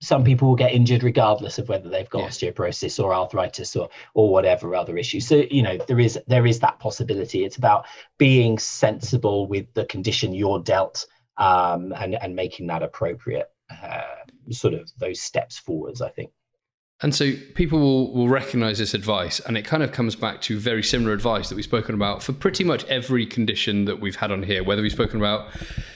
some 0.00 0.22
people 0.22 0.48
will 0.48 0.56
get 0.56 0.72
injured 0.72 1.02
regardless 1.02 1.58
of 1.58 1.68
whether 1.68 1.88
they've 1.88 2.08
got 2.08 2.20
Yeah. 2.22 2.28
osteoporosis 2.28 3.02
or 3.02 3.12
arthritis 3.12 3.74
or 3.74 3.88
or 4.14 4.30
whatever 4.30 4.74
other 4.74 4.96
issue. 4.96 5.20
So 5.20 5.44
you 5.50 5.62
know 5.62 5.76
there 5.76 5.98
is 5.98 6.18
there 6.26 6.46
is 6.46 6.60
that 6.60 6.78
possibility. 6.78 7.44
It's 7.44 7.56
about 7.56 7.86
being 8.16 8.58
sensible 8.58 9.46
with 9.46 9.72
the 9.74 9.86
condition 9.86 10.34
you're 10.34 10.60
dealt 10.60 11.06
um, 11.38 11.92
and 11.92 12.14
and 12.14 12.34
making 12.34 12.66
that 12.68 12.82
appropriate 12.82 13.50
uh, 13.70 14.02
sort 14.50 14.74
of 14.74 14.90
those 14.98 15.20
steps 15.20 15.58
forwards. 15.58 16.02
I 16.02 16.10
think. 16.10 16.30
And 17.00 17.14
so 17.14 17.32
people 17.54 17.78
will, 17.78 18.12
will 18.12 18.28
recognize 18.28 18.78
this 18.78 18.92
advice, 18.92 19.38
and 19.38 19.56
it 19.56 19.64
kind 19.64 19.84
of 19.84 19.92
comes 19.92 20.16
back 20.16 20.40
to 20.42 20.58
very 20.58 20.82
similar 20.82 21.12
advice 21.12 21.48
that 21.48 21.54
we've 21.54 21.64
spoken 21.64 21.94
about 21.94 22.24
for 22.24 22.32
pretty 22.32 22.64
much 22.64 22.84
every 22.86 23.24
condition 23.24 23.84
that 23.84 24.00
we've 24.00 24.16
had 24.16 24.32
on 24.32 24.42
here, 24.42 24.64
whether 24.64 24.82
we've 24.82 24.90
spoken 24.90 25.18
about 25.18 25.48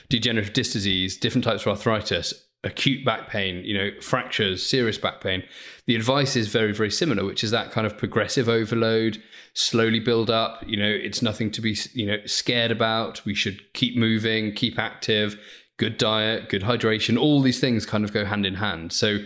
degenerative 0.09 0.53
disc 0.53 0.73
disease, 0.73 1.17
different 1.17 1.43
types 1.43 1.63
of 1.63 1.69
arthritis, 1.69 2.33
acute 2.65 3.05
back 3.05 3.29
pain, 3.29 3.65
you 3.65 3.75
know, 3.75 3.91
fractures, 4.01 4.65
serious 4.65 4.99
back 4.99 5.21
pain. 5.21 5.43
The 5.87 5.97
advice 5.97 6.37
is 6.37 6.49
very, 6.49 6.73
very 6.73 6.91
similar, 6.91 7.25
which 7.25 7.43
is 7.43 7.51
that 7.51 7.73
kind 7.73 7.87
of 7.87 7.99
progressive 7.99 8.49
overload, 8.49 9.21
slowly 9.55 9.99
build 9.99 10.31
up. 10.31 10.63
You 10.67 10.77
know, 10.77 10.89
it's 10.89 11.23
nothing 11.23 11.51
to 11.53 11.61
be, 11.61 11.77
you 11.93 12.07
know, 12.07 12.19
scared 12.25 12.71
about. 12.71 13.25
We 13.25 13.35
should 13.35 13.73
keep 13.73 13.97
moving, 13.97 14.53
keep 14.53 14.79
active, 14.79 15.39
good 15.77 15.99
diet, 15.99 16.49
good 16.49 16.63
hydration. 16.63 17.19
All 17.19 17.43
these 17.43 17.61
things 17.61 17.85
kind 17.85 18.05
of 18.05 18.13
go 18.13 18.25
hand 18.25 18.47
in 18.47 18.55
hand. 18.55 18.93
So, 18.93 19.19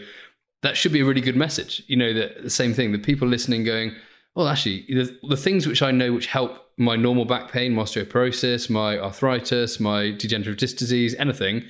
that 0.62 0.76
should 0.76 0.92
be 0.92 1.00
a 1.00 1.04
really 1.04 1.20
good 1.20 1.36
message. 1.36 1.82
You 1.86 1.96
know, 1.96 2.12
that 2.14 2.42
the 2.42 2.50
same 2.50 2.74
thing, 2.74 2.92
the 2.92 2.98
people 2.98 3.28
listening 3.28 3.62
going, 3.62 3.94
well, 4.34 4.48
actually, 4.48 4.84
the, 4.88 5.16
the 5.28 5.36
things 5.36 5.66
which 5.66 5.82
I 5.82 5.90
know 5.90 6.12
which 6.12 6.26
help 6.26 6.70
my 6.76 6.96
normal 6.96 7.24
back 7.24 7.50
pain, 7.50 7.74
my 7.74 7.82
osteoporosis, 7.82 8.68
my 8.68 8.98
arthritis, 8.98 9.78
my 9.78 10.10
degenerative 10.10 10.56
disc 10.56 10.76
disease, 10.76 11.14
anything, 11.14 11.64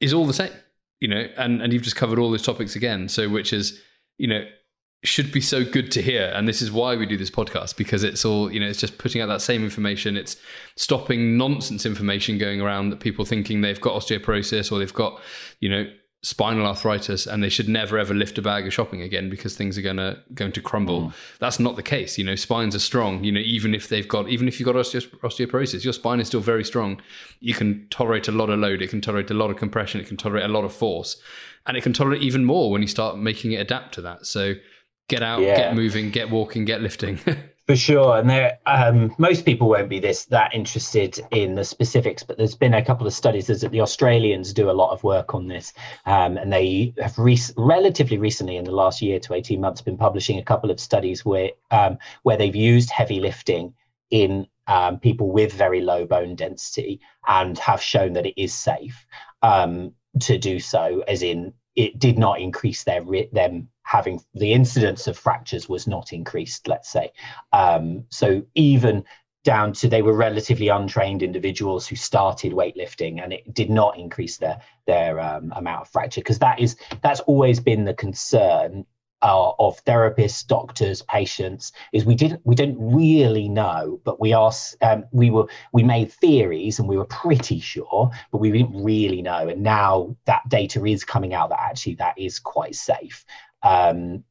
is 0.00 0.14
all 0.14 0.26
the 0.26 0.32
same. 0.32 0.52
You 1.02 1.08
know, 1.08 1.26
and 1.36 1.60
and 1.60 1.72
you've 1.72 1.82
just 1.82 1.96
covered 1.96 2.18
all 2.18 2.30
those 2.30 2.42
topics 2.42 2.76
again. 2.76 3.08
So, 3.08 3.28
which 3.28 3.52
is, 3.52 3.80
you 4.18 4.28
know, 4.28 4.44
should 5.04 5.32
be 5.32 5.40
so 5.40 5.64
good 5.64 5.90
to 5.92 6.02
hear. 6.02 6.32
And 6.34 6.46
this 6.46 6.62
is 6.62 6.70
why 6.70 6.94
we 6.94 7.06
do 7.06 7.16
this 7.16 7.30
podcast 7.30 7.76
because 7.76 8.04
it's 8.04 8.24
all, 8.24 8.52
you 8.52 8.60
know, 8.60 8.68
it's 8.68 8.78
just 8.78 8.98
putting 8.98 9.20
out 9.20 9.26
that 9.26 9.42
same 9.42 9.64
information. 9.64 10.16
It's 10.16 10.36
stopping 10.76 11.36
nonsense 11.36 11.84
information 11.84 12.38
going 12.38 12.60
around 12.60 12.90
that 12.90 13.00
people 13.00 13.24
thinking 13.24 13.60
they've 13.60 13.80
got 13.80 14.00
osteoporosis 14.00 14.70
or 14.70 14.78
they've 14.78 14.94
got, 14.94 15.20
you 15.58 15.68
know, 15.68 15.90
spinal 16.24 16.64
arthritis 16.66 17.26
and 17.26 17.42
they 17.42 17.48
should 17.48 17.68
never 17.68 17.98
ever 17.98 18.14
lift 18.14 18.38
a 18.38 18.42
bag 18.42 18.64
of 18.64 18.72
shopping 18.72 19.02
again 19.02 19.28
because 19.28 19.56
things 19.56 19.76
are 19.76 19.82
gonna 19.82 20.22
going 20.34 20.52
to 20.52 20.60
crumble. 20.60 21.00
Mm. 21.08 21.12
That's 21.40 21.58
not 21.58 21.74
the 21.74 21.82
case. 21.82 22.16
You 22.16 22.22
know, 22.24 22.36
spines 22.36 22.76
are 22.76 22.80
strong. 22.80 23.24
You 23.24 23.32
know, 23.32 23.40
even 23.40 23.74
if 23.74 23.88
they've 23.88 24.06
got 24.06 24.28
even 24.28 24.46
if 24.46 24.60
you've 24.60 24.66
got 24.66 24.76
osteo- 24.76 25.10
osteoporosis, 25.20 25.82
your 25.82 25.92
spine 25.92 26.20
is 26.20 26.28
still 26.28 26.40
very 26.40 26.64
strong. 26.64 27.00
You 27.40 27.54
can 27.54 27.88
tolerate 27.90 28.28
a 28.28 28.32
lot 28.32 28.50
of 28.50 28.60
load. 28.60 28.82
It 28.82 28.90
can 28.90 29.00
tolerate 29.00 29.30
a 29.30 29.34
lot 29.34 29.50
of 29.50 29.56
compression. 29.56 30.00
It 30.00 30.06
can 30.06 30.16
tolerate 30.16 30.44
a 30.44 30.48
lot 30.48 30.64
of 30.64 30.72
force, 30.72 31.20
and 31.66 31.76
it 31.76 31.82
can 31.82 31.92
tolerate 31.92 32.22
even 32.22 32.44
more 32.44 32.70
when 32.70 32.82
you 32.82 32.88
start 32.88 33.18
making 33.18 33.52
it 33.52 33.56
adapt 33.56 33.94
to 33.94 34.02
that. 34.02 34.24
So 34.24 34.54
get 35.08 35.22
out, 35.24 35.40
Yeah. 35.40 35.56
get 35.56 35.74
moving, 35.74 36.10
get 36.10 36.30
walking, 36.30 36.64
get 36.64 36.80
lifting. 36.82 37.18
For 37.72 37.76
sure, 37.76 38.18
and 38.18 38.28
there, 38.28 38.58
um, 38.66 39.14
most 39.16 39.46
people 39.46 39.66
won't 39.66 39.88
be 39.88 39.98
this 39.98 40.26
that 40.26 40.54
interested 40.54 41.18
in 41.30 41.54
the 41.54 41.64
specifics, 41.64 42.22
but 42.22 42.36
there's 42.36 42.54
been 42.54 42.74
a 42.74 42.84
couple 42.84 43.06
of 43.06 43.14
studies. 43.14 43.46
There's 43.46 43.62
that 43.62 43.70
the 43.70 43.80
Australians 43.80 44.52
do 44.52 44.68
a 44.68 44.72
lot 44.72 44.90
of 44.92 45.02
work 45.02 45.34
on 45.34 45.48
this, 45.48 45.72
um, 46.04 46.36
and 46.36 46.52
they 46.52 46.92
have 47.00 47.16
rec- 47.16 47.56
relatively 47.56 48.18
recently, 48.18 48.58
in 48.58 48.66
the 48.66 48.72
last 48.72 49.00
year 49.00 49.18
to 49.20 49.32
eighteen 49.32 49.62
months, 49.62 49.80
been 49.80 49.96
publishing 49.96 50.38
a 50.38 50.44
couple 50.44 50.70
of 50.70 50.78
studies 50.78 51.24
where 51.24 51.52
um, 51.70 51.96
where 52.24 52.36
they've 52.36 52.54
used 52.54 52.90
heavy 52.90 53.20
lifting 53.20 53.72
in 54.10 54.46
um, 54.66 54.98
people 54.98 55.32
with 55.32 55.54
very 55.54 55.80
low 55.80 56.04
bone 56.04 56.34
density 56.34 57.00
and 57.26 57.58
have 57.58 57.80
shown 57.80 58.12
that 58.12 58.26
it 58.26 58.38
is 58.38 58.52
safe 58.52 59.06
um, 59.40 59.94
to 60.20 60.36
do 60.36 60.60
so, 60.60 61.02
as 61.08 61.22
in 61.22 61.54
it 61.76 61.98
did 61.98 62.18
not 62.18 62.40
increase 62.40 62.84
their 62.84 63.04
them 63.32 63.68
having 63.84 64.20
the 64.34 64.52
incidence 64.52 65.06
of 65.06 65.18
fractures 65.18 65.68
was 65.68 65.86
not 65.86 66.12
increased. 66.12 66.68
Let's 66.68 66.90
say. 66.90 67.12
Um, 67.52 68.04
so 68.10 68.42
even 68.54 69.04
down 69.44 69.72
to 69.72 69.88
they 69.88 70.02
were 70.02 70.12
relatively 70.12 70.68
untrained 70.68 71.22
individuals 71.22 71.86
who 71.86 71.96
started 71.96 72.52
weightlifting, 72.52 73.22
and 73.22 73.32
it 73.32 73.52
did 73.54 73.70
not 73.70 73.98
increase 73.98 74.38
their 74.38 74.60
their 74.86 75.20
um, 75.20 75.52
amount 75.56 75.82
of 75.82 75.88
fracture 75.88 76.20
because 76.20 76.38
that 76.38 76.60
is 76.60 76.76
that's 77.02 77.20
always 77.20 77.60
been 77.60 77.84
the 77.84 77.94
concern 77.94 78.84
uh, 79.22 79.52
of 79.58 79.82
therapists, 79.84 80.46
doctors, 80.46 81.02
patients. 81.02 81.72
Is 81.92 82.04
we 82.04 82.14
didn't 82.14 82.40
we 82.44 82.54
didn't 82.54 82.78
really 82.78 83.48
know, 83.48 84.00
but 84.04 84.20
we 84.20 84.34
asked 84.34 84.76
um, 84.82 85.04
we 85.12 85.30
were 85.30 85.46
we 85.72 85.82
made 85.82 86.12
theories 86.12 86.78
and 86.78 86.88
we 86.88 86.96
were 86.96 87.06
pretty 87.06 87.60
sure, 87.60 88.10
but 88.30 88.38
we 88.38 88.50
didn't 88.50 88.82
really 88.82 89.22
know. 89.22 89.48
And 89.48 89.62
now 89.62 90.16
that 90.26 90.48
data 90.48 90.84
is 90.84 91.04
coming 91.04 91.34
out 91.34 91.50
that 91.50 91.60
actually 91.60 91.94
that 91.96 92.18
is 92.18 92.38
quite 92.38 92.74
safe. 92.74 93.24
Um, 93.62 94.24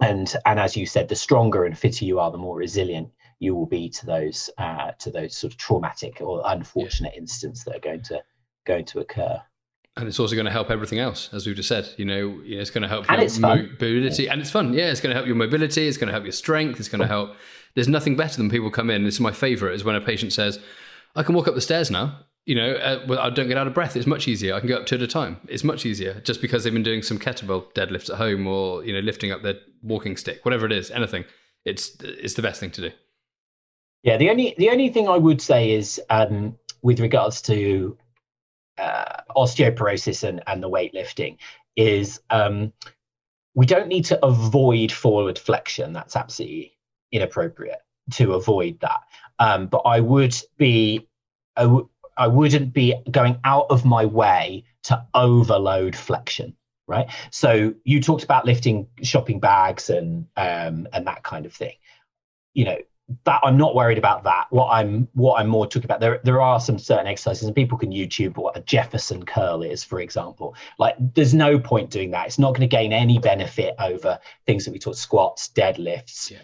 and 0.00 0.34
and 0.46 0.60
as 0.60 0.76
you 0.76 0.86
said, 0.86 1.08
the 1.08 1.16
stronger 1.16 1.64
and 1.64 1.76
fitter 1.76 2.04
you 2.04 2.18
are, 2.20 2.30
the 2.30 2.38
more 2.38 2.56
resilient 2.56 3.10
you 3.38 3.54
will 3.54 3.66
be 3.66 3.88
to 3.88 4.06
those 4.06 4.50
uh, 4.58 4.92
to 4.98 5.10
those 5.10 5.36
sort 5.36 5.52
of 5.52 5.58
traumatic 5.58 6.20
or 6.20 6.42
unfortunate 6.46 7.14
incidents 7.16 7.64
that 7.64 7.76
are 7.76 7.80
going 7.80 8.02
to 8.02 8.22
going 8.64 8.84
to 8.86 9.00
occur. 9.00 9.40
And 9.96 10.08
it's 10.08 10.18
also 10.18 10.34
going 10.34 10.46
to 10.46 10.50
help 10.50 10.70
everything 10.70 10.98
else, 10.98 11.30
as 11.32 11.46
we've 11.46 11.54
just 11.54 11.68
said. 11.68 11.88
You 11.96 12.04
know, 12.04 12.40
it's 12.44 12.70
going 12.70 12.82
to 12.82 12.88
help 12.88 13.10
And 13.10 13.30
your 13.30 13.40
mobility, 13.40 14.28
and 14.28 14.40
it's 14.40 14.50
fun. 14.50 14.74
Yeah, 14.74 14.90
it's 14.90 15.00
going 15.00 15.10
to 15.10 15.14
help 15.14 15.26
your 15.26 15.36
mobility. 15.36 15.86
It's 15.86 15.96
going 15.96 16.08
to 16.08 16.12
help 16.12 16.24
your 16.24 16.32
strength. 16.32 16.80
It's 16.80 16.88
going 16.88 17.00
to 17.00 17.06
help. 17.06 17.36
There's 17.74 17.88
nothing 17.88 18.16
better 18.16 18.36
than 18.36 18.50
people 18.50 18.70
come 18.70 18.90
in. 18.90 19.04
This 19.04 19.14
is 19.14 19.20
my 19.20 19.32
favorite. 19.32 19.74
Is 19.74 19.84
when 19.84 19.94
a 19.94 20.00
patient 20.00 20.32
says, 20.32 20.58
"I 21.14 21.22
can 21.22 21.34
walk 21.34 21.46
up 21.46 21.54
the 21.54 21.60
stairs 21.60 21.90
now." 21.90 22.18
You 22.44 22.56
know, 22.56 22.74
uh, 22.74 23.18
I 23.20 23.30
don't 23.30 23.48
get 23.48 23.56
out 23.56 23.66
of 23.66 23.72
breath. 23.72 23.96
It's 23.96 24.06
much 24.06 24.28
easier. 24.28 24.54
I 24.54 24.60
can 24.60 24.68
go 24.68 24.76
up 24.76 24.86
two 24.86 24.96
at 24.96 25.02
a 25.02 25.06
time. 25.06 25.38
It's 25.48 25.64
much 25.64 25.86
easier 25.86 26.20
just 26.24 26.42
because 26.42 26.64
they've 26.64 26.72
been 26.72 26.82
doing 26.82 27.02
some 27.02 27.18
kettlebell 27.18 27.72
deadlifts 27.72 28.10
at 28.10 28.16
home, 28.16 28.46
or 28.46 28.84
you 28.84 28.92
know, 28.92 29.00
lifting 29.00 29.30
up 29.30 29.42
their 29.42 29.54
walking 29.82 30.16
stick, 30.16 30.44
whatever 30.44 30.66
it 30.66 30.72
is, 30.72 30.90
anything. 30.90 31.24
It's 31.64 31.96
it's 32.00 32.34
the 32.34 32.42
best 32.42 32.58
thing 32.58 32.72
to 32.72 32.80
do. 32.80 32.90
Yeah, 34.02 34.16
the 34.16 34.28
only 34.28 34.54
the 34.58 34.70
only 34.70 34.88
thing 34.88 35.08
I 35.08 35.16
would 35.16 35.40
say 35.40 35.70
is 35.70 36.00
um, 36.10 36.58
with 36.82 37.00
regards 37.00 37.40
to 37.42 37.96
uh, 38.78 39.22
osteoporosis 39.36 40.26
and, 40.26 40.42
and 40.46 40.62
the 40.62 40.70
weightlifting 40.70 41.36
is 41.76 42.20
um, 42.30 42.72
we 43.54 43.66
don't 43.66 43.88
need 43.88 44.04
to 44.06 44.24
avoid 44.24 44.90
forward 44.90 45.38
flexion. 45.38 45.92
That's 45.92 46.16
absolutely 46.16 46.76
inappropriate 47.12 47.80
to 48.12 48.34
avoid 48.34 48.80
that. 48.80 49.00
Um, 49.38 49.66
but 49.66 49.78
I 49.78 50.00
would 50.00 50.36
be 50.56 51.08
I, 51.56 51.62
w- 51.62 51.88
I 52.16 52.26
wouldn't 52.28 52.72
be 52.72 52.94
going 53.10 53.38
out 53.44 53.66
of 53.70 53.84
my 53.84 54.04
way 54.04 54.64
to 54.84 55.04
overload 55.14 55.96
flexion. 55.96 56.56
Right. 56.86 57.06
So 57.30 57.72
you 57.84 58.02
talked 58.02 58.24
about 58.24 58.44
lifting 58.44 58.86
shopping 59.02 59.40
bags 59.40 59.88
and 59.88 60.26
um, 60.36 60.86
and 60.92 61.06
that 61.06 61.22
kind 61.22 61.46
of 61.46 61.52
thing. 61.54 61.72
You 62.52 62.66
know, 62.66 62.78
that 63.24 63.40
I'm 63.44 63.56
not 63.58 63.74
worried 63.74 63.98
about 63.98 64.24
that. 64.24 64.46
What 64.50 64.68
I'm 64.70 65.08
what 65.12 65.38
I'm 65.38 65.48
more 65.48 65.66
talking 65.66 65.84
about 65.84 66.00
there 66.00 66.20
there 66.24 66.40
are 66.40 66.58
some 66.58 66.78
certain 66.78 67.06
exercises 67.06 67.44
and 67.46 67.54
people 67.54 67.76
can 67.76 67.90
YouTube 67.92 68.36
what 68.36 68.56
a 68.56 68.60
Jefferson 68.62 69.24
curl 69.24 69.62
is, 69.62 69.84
for 69.84 70.00
example. 70.00 70.54
Like 70.78 70.96
there's 71.14 71.34
no 71.34 71.58
point 71.58 71.90
doing 71.90 72.10
that. 72.12 72.26
It's 72.26 72.38
not 72.38 72.50
going 72.50 72.68
to 72.68 72.76
gain 72.76 72.92
any 72.92 73.18
benefit 73.18 73.74
over 73.78 74.18
things 74.46 74.64
that 74.64 74.72
we 74.72 74.78
talk 74.78 74.94
squats, 74.96 75.50
deadlifts, 75.54 76.30
Yeah. 76.30 76.38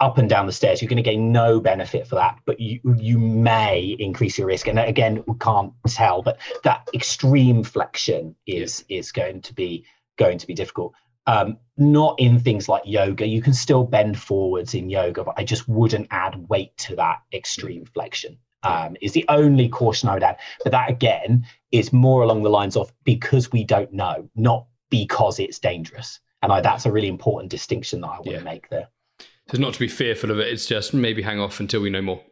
up 0.00 0.16
and 0.16 0.28
down 0.28 0.46
the 0.46 0.52
stairs. 0.52 0.80
You're 0.80 0.88
going 0.88 0.96
to 0.96 1.10
gain 1.10 1.32
no 1.32 1.60
benefit 1.60 2.06
for 2.06 2.14
that, 2.14 2.38
but 2.46 2.58
you 2.58 2.80
you 2.96 3.18
may 3.18 3.94
increase 3.98 4.38
your 4.38 4.46
risk. 4.46 4.68
And 4.68 4.78
again, 4.78 5.22
we 5.26 5.34
can't 5.38 5.72
tell, 5.86 6.22
but 6.22 6.38
that 6.64 6.88
extreme 6.94 7.62
flexion 7.62 8.34
is 8.46 8.84
is 8.88 9.12
going 9.12 9.42
to 9.42 9.54
be 9.54 9.84
going 10.16 10.38
to 10.38 10.46
be 10.46 10.54
difficult 10.54 10.94
um, 11.26 11.56
not 11.76 12.18
in 12.18 12.38
things 12.38 12.68
like 12.68 12.82
yoga. 12.84 13.26
You 13.26 13.40
can 13.42 13.54
still 13.54 13.84
bend 13.84 14.18
forwards 14.18 14.74
in 14.74 14.90
yoga, 14.90 15.24
but 15.24 15.34
I 15.36 15.44
just 15.44 15.68
wouldn't 15.68 16.08
add 16.10 16.48
weight 16.48 16.76
to 16.78 16.96
that 16.96 17.22
extreme 17.32 17.84
flexion. 17.86 18.38
Um, 18.64 18.96
is 19.00 19.10
the 19.10 19.24
only 19.28 19.68
caution 19.68 20.08
I 20.08 20.14
would 20.14 20.22
add. 20.22 20.36
But 20.62 20.70
that 20.70 20.88
again 20.88 21.44
is 21.72 21.92
more 21.92 22.22
along 22.22 22.44
the 22.44 22.48
lines 22.48 22.76
of 22.76 22.92
because 23.02 23.50
we 23.50 23.64
don't 23.64 23.92
know, 23.92 24.28
not 24.36 24.66
because 24.88 25.40
it's 25.40 25.58
dangerous. 25.58 26.20
And 26.42 26.52
I, 26.52 26.60
that's 26.60 26.86
a 26.86 26.92
really 26.92 27.08
important 27.08 27.50
distinction 27.50 28.00
that 28.02 28.06
I 28.08 28.16
want 28.18 28.26
Yeah. 28.26 28.38
to 28.38 28.44
make 28.44 28.68
there. 28.68 28.88
So 29.50 29.58
not 29.58 29.74
to 29.74 29.80
be 29.80 29.88
fearful 29.88 30.30
of 30.30 30.38
it. 30.38 30.46
It's 30.46 30.66
just 30.66 30.94
maybe 30.94 31.22
hang 31.22 31.40
off 31.40 31.58
until 31.58 31.80
we 31.80 31.90
know 31.90 32.02
more. 32.02 32.22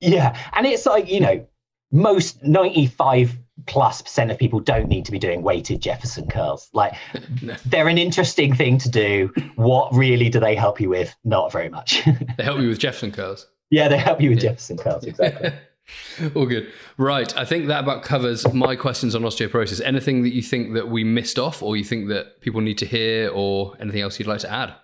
Yeah, 0.00 0.38
and 0.52 0.64
it's 0.64 0.86
like 0.86 1.10
you 1.10 1.18
know, 1.18 1.46
most 1.90 2.42
ninety-five 2.44 3.36
plus 3.66 4.02
percent 4.02 4.30
of 4.30 4.38
people 4.38 4.60
don't 4.60 4.88
need 4.88 5.04
to 5.04 5.12
be 5.12 5.18
doing 5.18 5.42
weighted 5.42 5.80
Jefferson 5.80 6.26
curls. 6.28 6.68
Like 6.72 6.94
No. 7.42 7.54
they're 7.66 7.88
an 7.88 7.98
interesting 7.98 8.54
thing 8.54 8.78
to 8.78 8.88
do. 8.88 9.32
What 9.56 9.94
really 9.94 10.28
do 10.28 10.40
they 10.40 10.54
help 10.54 10.80
you 10.80 10.88
with? 10.88 11.14
Not 11.24 11.52
very 11.52 11.68
much. 11.68 12.02
They 12.38 12.44
help 12.44 12.60
you 12.60 12.68
with 12.68 12.78
Jefferson 12.78 13.12
curls. 13.12 13.46
yeah, 13.70 13.88
they 13.88 13.98
help 13.98 14.20
you 14.20 14.30
with 14.30 14.42
Yeah. 14.42 14.50
Jefferson 14.50 14.76
curls 14.78 15.04
exactly. 15.04 15.52
All 16.36 16.46
good. 16.46 16.72
Right. 16.96 17.36
I 17.36 17.44
think 17.44 17.66
that 17.66 17.82
about 17.82 18.02
covers 18.04 18.50
my 18.54 18.76
questions 18.76 19.14
on 19.14 19.22
osteoporosis. 19.22 19.80
Anything 19.84 20.22
that 20.22 20.32
you 20.32 20.40
think 20.42 20.74
that 20.74 20.88
we 20.88 21.02
missed 21.04 21.38
off 21.38 21.62
or 21.62 21.76
you 21.76 21.84
think 21.84 22.08
that 22.08 22.40
people 22.40 22.60
need 22.60 22.78
to 22.78 22.86
hear 22.86 23.28
or 23.30 23.74
anything 23.80 24.00
else 24.00 24.18
you'd 24.18 24.28
like 24.28 24.40
to 24.40 24.50
add? 24.50 24.74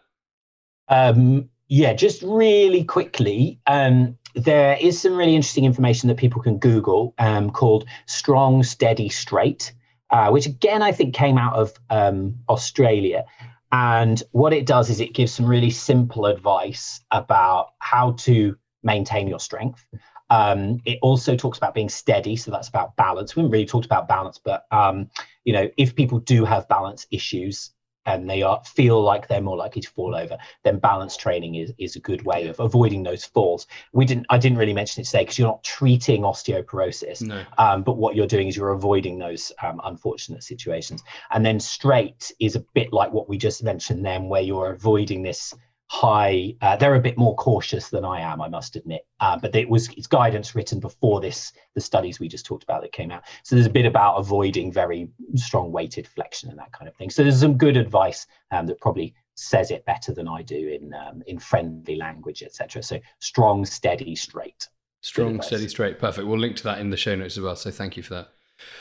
Um, 0.89 1.49
yeah, 1.69 1.93
just 1.93 2.23
really 2.23 2.83
quickly, 2.83 3.61
um, 3.67 4.18
there 4.45 4.77
is 4.81 5.01
some 5.01 5.17
really 5.17 5.35
interesting 5.35 5.65
information 5.65 6.09
that 6.09 6.17
people 6.17 6.41
can 6.43 6.59
Google 6.59 7.15
um, 7.19 7.51
called 7.51 7.87
Strong, 8.07 8.63
Steady, 8.63 9.09
Straight. 9.09 9.73
uh, 10.11 10.31
which 10.31 10.47
again 10.47 10.83
I 10.83 10.93
think 10.93 11.15
came 11.15 11.39
out 11.39 11.55
of 11.55 11.75
um, 11.91 12.37
Australia. 12.49 13.25
And 13.71 14.23
what 14.33 14.53
it 14.55 14.65
does 14.67 14.89
is 14.89 15.01
it 15.01 15.13
gives 15.13 15.33
some 15.33 15.47
really 15.47 15.71
simple 15.71 16.25
advice 16.25 17.01
about 17.11 17.75
how 17.81 18.13
to 18.13 18.57
maintain 18.83 19.29
your 19.29 19.41
strength. 19.41 19.85
Um, 20.31 20.81
it 20.87 20.99
also 21.03 21.37
talks 21.37 21.59
about 21.59 21.75
being 21.75 21.89
steady, 21.91 22.37
so 22.37 22.51
that's 22.51 22.69
about 22.69 22.97
balance. 22.97 23.35
We 23.35 23.41
haven't 23.41 23.53
really 23.53 23.67
talked 23.67 23.87
about 23.87 24.09
balance, 24.09 24.39
but 24.43 24.65
um, 24.71 25.11
you 25.45 25.53
know, 25.53 25.69
if 25.77 25.95
people 25.95 26.19
do 26.19 26.45
have 26.45 26.69
balance 26.69 27.07
issues, 27.11 27.71
and 28.09 28.29
they 28.29 28.43
are 28.43 28.61
feel 28.65 29.01
like 29.03 29.29
they're 29.29 29.43
more 29.43 29.57
likely 29.57 29.83
to 29.83 29.91
fall 29.91 30.17
over, 30.17 30.39
then 30.65 30.79
balance 30.79 31.17
training 31.17 31.57
is, 31.57 31.73
is 31.79 31.95
a 31.95 32.01
good 32.01 32.23
way 32.25 32.47
of 32.47 32.59
avoiding 32.59 33.03
those 33.03 33.25
falls. 33.25 33.67
We 33.93 34.07
didn't 34.07 34.27
I 34.31 34.39
didn't 34.39 34.59
really 34.59 34.73
mention 34.73 35.03
it 35.03 35.05
today 35.05 35.23
because 35.23 35.39
you're 35.39 35.49
not 35.49 35.63
treating 35.63 36.23
osteoporosis, 36.23 37.23
no. 37.23 37.45
um, 37.59 37.83
but 37.83 37.99
what 37.99 38.17
you're 38.17 38.27
doing 38.27 38.49
is 38.49 38.57
you're 38.57 38.73
avoiding 38.73 39.19
those 39.19 39.53
um, 39.63 39.81
unfortunate 39.85 40.43
situations. 40.43 41.05
And 41.31 41.45
then 41.45 41.61
straight 41.61 42.33
is 42.41 42.57
a 42.57 42.61
bit 42.75 42.93
like 42.93 43.13
what 43.13 43.29
we 43.29 43.37
just 43.37 43.63
mentioned 43.63 44.05
then, 44.05 44.29
where 44.29 44.43
you're 44.43 44.73
avoiding 44.73 45.23
this 45.23 45.55
high 45.91 46.55
uh, 46.61 46.77
they're 46.77 46.95
a 46.95 47.01
bit 47.01 47.17
more 47.17 47.35
cautious 47.37 47.89
than 47.89 48.05
i 48.05 48.21
am 48.21 48.43
i 48.43 48.49
must 48.49 48.77
admit. 48.77 49.07
Uh, 49.21 49.37
but 49.39 49.55
it 49.57 49.69
was 49.69 49.89
it's 49.97 50.07
guidance 50.07 50.55
written 50.55 50.79
before 50.79 51.21
this 51.21 51.53
the 51.75 51.81
studies 51.81 52.21
we 52.21 52.29
just 52.29 52.47
talked 52.47 52.63
about 52.63 52.83
that 52.83 52.93
came 52.93 53.11
out. 53.11 53.25
So 53.43 53.57
there's 53.57 53.67
a 53.67 53.71
bit 53.71 53.87
about 53.87 54.17
avoiding 54.17 54.71
very 54.71 55.09
strong 55.35 55.73
weighted 55.73 56.07
flexion 56.07 56.51
and 56.51 56.59
that 56.59 56.73
kind 56.73 56.89
of 56.89 56.95
thing. 56.97 57.11
So 57.11 57.23
there's 57.23 57.41
some 57.41 57.57
good 57.57 57.77
advice 57.77 58.27
um, 58.51 58.67
that 58.67 58.81
probably 58.81 59.15
says 59.35 59.71
it 59.71 59.85
better 59.85 60.13
than 60.13 60.27
i 60.27 60.43
do 60.43 60.69
in 60.69 60.93
um, 60.93 61.23
in 61.29 61.39
friendly 61.39 61.95
language 61.95 62.43
etc 62.43 62.83
so 62.83 62.99
strong 63.21 63.65
steady 63.65 64.15
straight. 64.15 64.69
Strong 65.01 65.41
steady 65.43 65.69
straight. 65.69 66.01
Perfect. 66.01 66.27
We'll 66.27 66.41
link 66.41 66.57
to 66.57 66.65
that 66.65 66.81
in 66.81 66.91
the 66.91 66.97
show 66.97 67.15
notes 67.15 67.37
as 67.37 67.43
well 67.43 67.57
so 67.57 67.71
thank 67.71 67.97
you 67.97 68.03
for 68.03 68.15
that. 68.15 68.29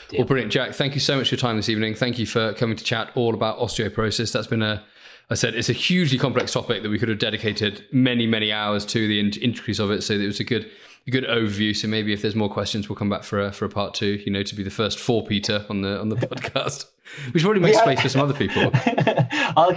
Deal. 0.08 0.20
well 0.20 0.26
brilliant. 0.26 0.52
Jack 0.52 0.74
thank 0.74 0.94
you 0.94 1.00
so 1.00 1.16
much 1.16 1.30
for 1.30 1.36
your 1.36 1.40
time 1.40 1.56
this 1.56 1.68
evening. 1.68 1.94
Thank 1.94 2.18
you 2.18 2.26
for 2.26 2.52
coming 2.54 2.76
to 2.76 2.84
chat 2.84 3.12
all 3.14 3.34
about 3.34 3.58
osteoporosis. 3.58 4.32
That's 4.32 4.48
been 4.48 4.62
a 4.62 4.84
I 5.30 5.34
said 5.34 5.54
it's 5.54 5.68
a 5.68 5.74
hugely 5.74 6.18
complex 6.18 6.52
topic 6.52 6.82
that 6.82 6.88
we 6.88 6.98
could 6.98 7.10
have 7.10 7.18
dedicated 7.18 7.84
many, 7.92 8.26
many 8.26 8.50
hours 8.50 8.86
to 8.86 9.06
the 9.06 9.20
intricacies 9.20 9.78
of 9.78 9.90
it. 9.90 10.02
So 10.02 10.14
it 10.14 10.24
was 10.24 10.40
a 10.40 10.44
good, 10.44 10.70
a 11.06 11.10
good 11.10 11.24
overview. 11.24 11.76
So 11.76 11.86
maybe 11.86 12.14
if 12.14 12.22
there's 12.22 12.34
more 12.34 12.48
questions, 12.48 12.88
we'll 12.88 12.96
come 12.96 13.10
back 13.10 13.24
for 13.24 13.40
a, 13.40 13.52
for 13.52 13.66
a 13.66 13.68
part 13.68 13.92
two. 13.92 14.22
You 14.24 14.32
know, 14.32 14.42
to 14.42 14.54
be 14.54 14.62
the 14.62 14.70
first 14.70 14.98
for 14.98 15.24
Peter 15.24 15.66
on 15.68 15.82
the 15.82 16.00
on 16.00 16.08
the 16.08 16.16
podcast. 16.26 16.86
We 17.32 17.40
should 17.40 17.46
probably 17.46 17.62
make 17.62 17.74
yeah. 17.74 17.82
space 17.82 18.00
for 18.00 18.08
some 18.08 18.22
other 18.22 18.34
people. 18.34 18.70
I'll 19.56 19.74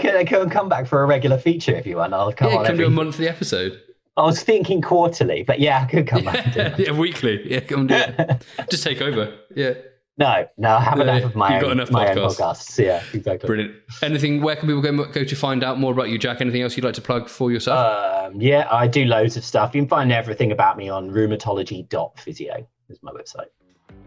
come 0.49 0.69
back 0.69 0.87
for 0.87 1.03
a 1.03 1.05
regular 1.05 1.37
feature 1.37 1.73
if 1.75 1.85
you 1.85 1.97
want. 1.97 2.13
I'll 2.13 2.31
come 2.31 2.51
yeah, 2.51 2.57
on. 2.57 2.65
Come 2.65 2.73
every... 2.73 2.85
do 2.85 2.87
a 2.87 2.93
monthly 2.93 3.27
episode. 3.27 3.81
I 4.17 4.23
was 4.23 4.43
thinking 4.43 4.81
quarterly, 4.81 5.43
but 5.43 5.59
yeah, 5.59 5.81
I 5.81 5.85
could 5.85 6.07
come 6.07 6.25
back. 6.25 6.55
Yeah, 6.55 6.75
yeah 6.77 6.91
weekly. 6.91 7.49
Yeah, 7.49 7.61
come 7.61 7.87
do 7.87 7.95
it. 7.95 8.45
Just 8.69 8.83
take 8.83 9.01
over. 9.01 9.33
Yeah. 9.55 9.73
No, 10.17 10.45
no, 10.57 10.75
I 10.75 10.81
have 10.81 10.97
no, 10.97 11.03
enough 11.03 11.23
of 11.23 11.35
my, 11.35 11.61
own, 11.61 11.77
my 11.77 11.83
podcasts. 11.83 12.17
own 12.17 12.29
podcasts. 12.29 12.77
Yeah, 12.83 13.03
exactly. 13.13 13.47
Brilliant. 13.47 13.75
Anything? 14.03 14.41
Where 14.41 14.55
can 14.55 14.67
people 14.67 14.81
go, 14.81 15.05
go 15.05 15.23
to 15.23 15.35
find 15.35 15.63
out 15.63 15.79
more 15.79 15.93
about 15.93 16.09
you, 16.09 16.17
Jack? 16.17 16.41
Anything 16.41 16.61
else 16.61 16.75
you'd 16.75 16.83
like 16.83 16.95
to 16.95 17.01
plug 17.01 17.29
for 17.29 17.51
yourself? 17.51 18.25
Um, 18.27 18.39
yeah, 18.39 18.67
I 18.69 18.87
do 18.87 19.05
loads 19.05 19.37
of 19.37 19.43
stuff. 19.43 19.73
You 19.73 19.81
can 19.81 19.89
find 19.89 20.11
everything 20.11 20.51
about 20.51 20.77
me 20.77 20.89
on 20.89 21.09
rheumatology.physio. 21.09 22.67
Is 22.89 22.99
my 23.01 23.11
website. 23.11 23.47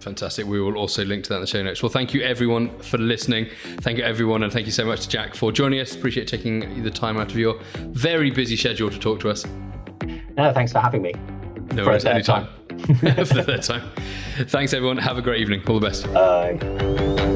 Fantastic. 0.01 0.47
We 0.47 0.61
will 0.61 0.77
also 0.77 1.05
link 1.05 1.25
to 1.25 1.31
that 1.31 1.37
in 1.37 1.41
the 1.41 1.47
show 1.47 1.63
notes. 1.63 1.83
Well, 1.83 1.91
thank 1.91 2.13
you 2.13 2.21
everyone 2.21 2.79
for 2.81 2.99
listening. 2.99 3.49
Thank 3.79 3.99
you 3.99 4.05
everyone, 4.05 4.43
and 4.43 4.53
thank 4.53 4.67
you 4.67 4.73
so 4.73 4.85
much 4.85 5.01
to 5.01 5.09
Jack 5.09 5.35
for 5.35 5.51
joining 5.51 5.81
us. 5.81 5.95
Appreciate 5.95 6.29
taking 6.29 6.83
the 6.83 6.91
time 6.91 7.17
out 7.17 7.31
of 7.31 7.39
your 7.39 7.59
very 7.79 8.31
busy 8.31 8.57
schedule 8.57 8.91
to 8.91 8.99
talk 8.99 9.21
to 9.21 9.31
us. 9.31 9.47
No, 10.37 10.53
thanks 10.53 10.73
for 10.73 10.81
having 10.81 11.01
me. 11.01 11.15
No 11.73 11.87
worries. 11.87 12.05
Anytime. 12.05 12.47
for 12.99 13.35
the 13.35 13.43
third 13.45 13.63
time. 13.63 13.91
Thanks, 14.47 14.75
everyone. 14.75 14.99
Have 14.99 15.19
a 15.19 15.23
great 15.23 15.41
evening. 15.41 15.63
All 15.67 15.81
the 15.81 15.87
best. 15.87 16.13
Bye. 16.13 17.34